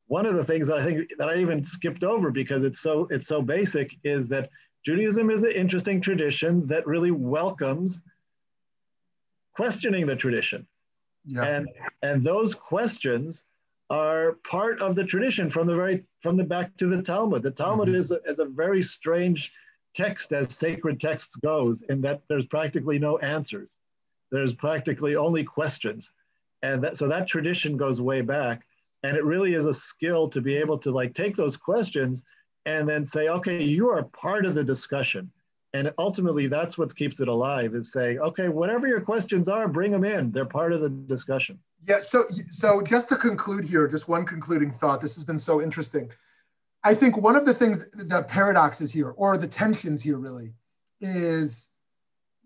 [0.08, 3.06] one of the things that I think that I even skipped over because it's so
[3.12, 4.50] it's so basic is that
[4.86, 8.02] Judaism is an interesting tradition that really welcomes
[9.54, 10.66] questioning the tradition.
[11.26, 11.44] Yeah.
[11.44, 11.68] And
[12.02, 13.44] and those questions
[13.90, 17.44] are part of the tradition from the very from the back to the Talmud.
[17.44, 17.98] The Talmud mm-hmm.
[17.98, 19.52] is, a, is a very strange
[19.96, 23.70] text as sacred texts goes in that there's practically no answers.
[24.32, 26.12] There's practically only questions.
[26.62, 28.66] And that, so that tradition goes way back.
[29.04, 32.24] And it really is a skill to be able to like take those questions
[32.66, 35.32] and then say, okay, you are part of the discussion.
[35.76, 39.92] And ultimately that's what keeps it alive is saying okay whatever your questions are bring
[39.92, 40.32] them in.
[40.32, 41.60] They're part of the discussion.
[41.86, 45.02] Yeah so so just to conclude here just one concluding thought.
[45.02, 46.10] This has been so interesting.
[46.86, 50.54] I think one of the things the paradoxes here or the tensions here really
[51.02, 51.74] is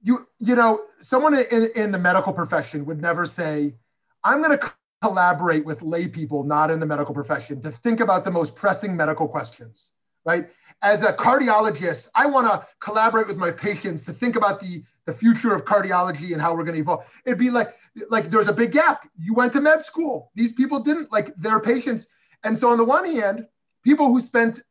[0.02, 3.76] you you know someone in, in the medical profession would never say
[4.24, 8.24] i'm going to collaborate with lay people not in the medical profession to think about
[8.24, 9.94] the most pressing medical questions
[10.26, 10.50] right
[10.82, 15.14] as a cardiologist, I want to collaborate with my patients to think about the, the
[15.14, 17.06] future of cardiology and how we're going to evolve.
[17.26, 17.76] It'd be like,
[18.10, 19.08] like there's a big gap.
[19.18, 20.32] You went to med school.
[20.36, 22.08] These people didn't like their patients.
[22.44, 23.46] And so on the one hand,
[23.84, 24.64] people who spent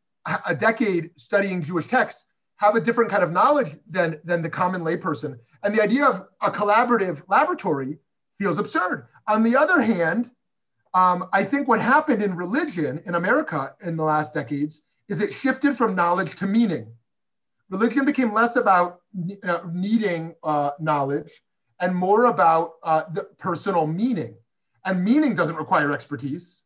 [0.47, 2.27] a decade studying Jewish texts
[2.59, 5.39] have a different kind of knowledge than, than the common layperson.
[5.63, 7.99] And the idea of a collaborative laboratory
[8.39, 9.07] feels absurd.
[9.27, 10.31] On the other hand,
[10.95, 15.33] um, I think what happened in religion in America in the last decades is it
[15.33, 16.93] shifted from knowledge to meaning.
[17.71, 19.01] Religion became less about
[19.43, 21.31] uh, needing uh, knowledge
[21.81, 24.35] and more about uh, the personal meaning.
[24.85, 26.65] And meaning doesn't require expertise.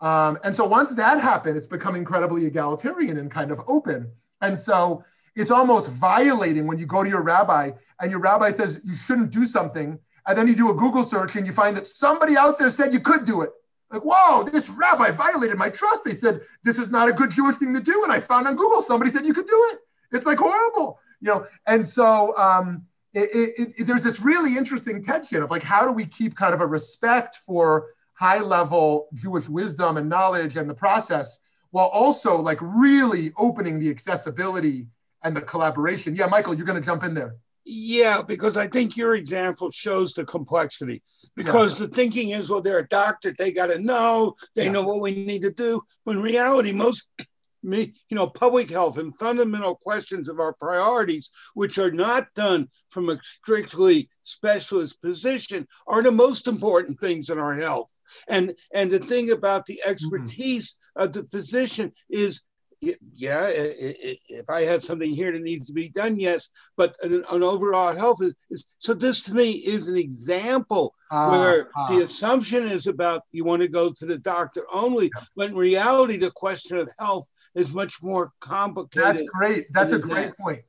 [0.00, 4.10] Um, and so once that happened, it's become incredibly egalitarian and kind of open.
[4.40, 5.04] And so
[5.38, 7.70] it's almost violating when you go to your rabbi
[8.00, 9.98] and your rabbi says you shouldn't do something.
[10.26, 12.92] And then you do a Google search and you find that somebody out there said
[12.92, 13.50] you could do it.
[13.90, 16.04] Like, whoa, this rabbi violated my trust.
[16.04, 18.02] They said this is not a good Jewish thing to do.
[18.02, 19.78] And I found on Google somebody said you could do it.
[20.12, 21.46] It's like horrible, you know.
[21.66, 22.82] And so um,
[23.14, 26.52] it, it, it, there's this really interesting tension of like, how do we keep kind
[26.52, 32.40] of a respect for high level Jewish wisdom and knowledge and the process while also
[32.40, 34.88] like really opening the accessibility
[35.22, 36.14] and the collaboration.
[36.14, 37.36] Yeah, Michael, you're going to jump in there.
[37.64, 41.02] Yeah, because I think your example shows the complexity.
[41.36, 41.86] Because yeah.
[41.86, 44.72] the thinking is, well, they're a doctor, they got to know, they yeah.
[44.72, 45.82] know what we need to do.
[46.04, 47.06] When reality, most
[47.62, 52.68] me, you know, public health and fundamental questions of our priorities, which are not done
[52.88, 57.88] from a strictly specialist position, are the most important things in our health.
[58.28, 59.90] And and the thing about the mm-hmm.
[59.90, 61.02] expertise mm-hmm.
[61.02, 62.42] of the physician is
[62.80, 67.42] yeah, if I had something here that needs to be done, yes, but an, an
[67.42, 68.94] overall health is, is, so.
[68.94, 73.62] This to me is an example uh, where uh, the assumption is about you want
[73.62, 78.02] to go to the doctor only, but in reality, the question of health is much
[78.02, 79.16] more complicated.
[79.16, 79.66] That's great.
[79.72, 80.38] That's a great that.
[80.38, 80.62] point.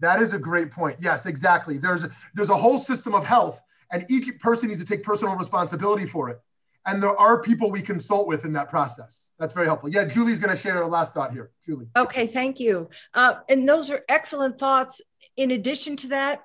[0.00, 0.98] That is a great point.
[1.00, 1.78] Yes, exactly.
[1.78, 3.60] There's a, there's a whole system of health,
[3.92, 6.40] and each person needs to take personal responsibility for it
[6.86, 9.30] and there are people we consult with in that process.
[9.38, 9.88] That's very helpful.
[9.88, 11.50] Yeah, Julie's going to share her last thought here.
[11.64, 11.86] Julie.
[11.96, 12.90] Okay, thank you.
[13.14, 15.00] Uh, and those are excellent thoughts.
[15.36, 16.42] In addition to that,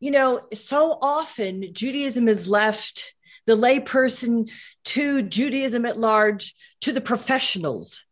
[0.00, 3.14] you know, so often Judaism is left
[3.46, 4.50] the layperson
[4.84, 8.04] to Judaism at large, to the professionals.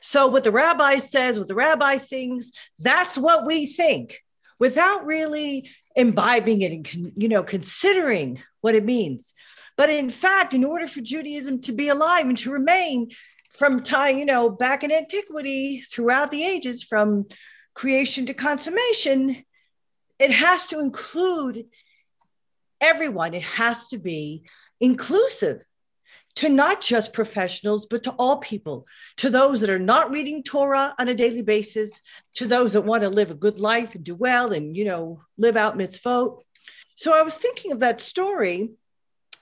[0.00, 2.50] So what the rabbi says, what the rabbi thinks,
[2.80, 4.20] that's what we think
[4.58, 9.34] without really imbibing it and you know considering what it means.
[9.82, 13.10] But in fact, in order for Judaism to be alive and to remain
[13.50, 17.26] from time, you know, back in antiquity throughout the ages, from
[17.74, 19.44] creation to consummation,
[20.20, 21.64] it has to include
[22.80, 23.34] everyone.
[23.34, 24.44] It has to be
[24.78, 25.64] inclusive
[26.36, 30.94] to not just professionals, but to all people, to those that are not reading Torah
[30.96, 32.02] on a daily basis,
[32.34, 35.24] to those that want to live a good life and do well and, you know,
[35.38, 36.38] live out mitzvot.
[36.94, 38.70] So I was thinking of that story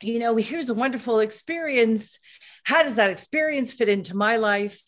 [0.03, 2.19] you know, here's a wonderful experience.
[2.65, 4.83] How does that experience fit into my life?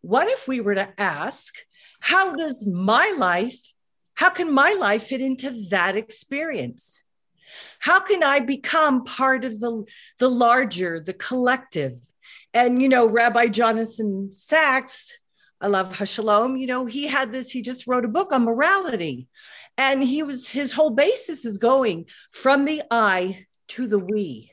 [0.00, 1.54] What if we were to ask,
[2.00, 3.58] how does my life,
[4.14, 7.02] how can my life fit into that experience?
[7.78, 9.84] How can I become part of the,
[10.18, 11.98] the larger, the collective?
[12.54, 15.18] And, you know, Rabbi Jonathan Sacks,
[15.62, 19.28] alav hashalom, you know, he had this, he just wrote a book on morality.
[19.78, 24.52] And he was, his whole basis is going from the I to the we.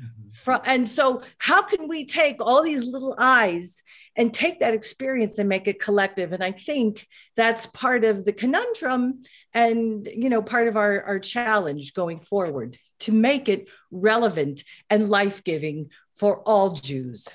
[0.00, 0.30] Mm-hmm.
[0.34, 3.82] From, and so, how can we take all these little eyes
[4.14, 6.32] and take that experience and make it collective?
[6.32, 9.22] And I think that's part of the conundrum
[9.54, 15.08] and you know part of our, our challenge going forward to make it relevant and
[15.08, 17.28] life-giving for all Jews.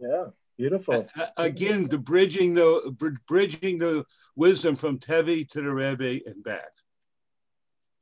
[0.00, 1.08] Yeah, beautiful.
[1.36, 2.94] Again, the bridging the
[3.26, 4.04] bridging the
[4.36, 6.70] wisdom from Tevi to the Rebbe and back.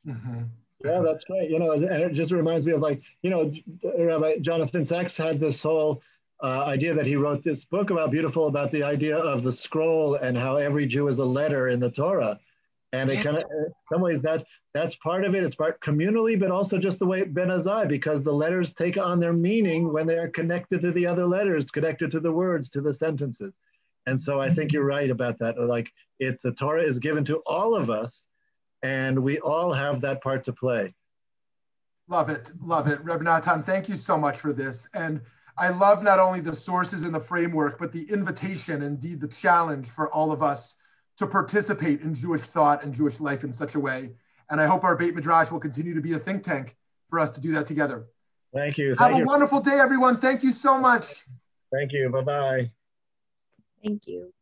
[0.06, 0.42] Mm-hmm.
[0.84, 1.50] Yeah, that's great.
[1.50, 3.52] You know, and it just reminds me of like, you know,
[3.98, 6.02] Rabbi Jonathan Sacks had this whole
[6.42, 10.14] uh, idea that he wrote this book about beautiful about the idea of the scroll
[10.14, 12.40] and how every Jew is a letter in the Torah.
[12.92, 15.44] And it kind of, in some ways, that that's part of it.
[15.44, 19.20] It's part communally, but also just the way Ben Azai, because the letters take on
[19.20, 22.80] their meaning when they are connected to the other letters, connected to the words, to
[22.80, 23.58] the sentences.
[24.06, 25.60] And so I think you're right about that.
[25.60, 28.26] Like, it, the Torah is given to all of us,
[28.82, 30.94] and we all have that part to play.
[32.08, 33.02] Love it, love it.
[33.04, 34.88] Reb Natan, thank you so much for this.
[34.94, 35.20] And
[35.56, 39.88] I love not only the sources and the framework, but the invitation, indeed the challenge
[39.88, 40.76] for all of us
[41.18, 44.12] to participate in Jewish thought and Jewish life in such a way.
[44.48, 46.76] And I hope our Beit Midrash will continue to be a think tank
[47.08, 48.06] for us to do that together.
[48.52, 48.96] Thank you.
[48.96, 50.16] Have Thank a wonderful day, everyone.
[50.16, 51.24] Thank you so much.
[51.72, 52.08] Thank you.
[52.08, 52.70] Bye bye.
[53.84, 54.32] Thank you.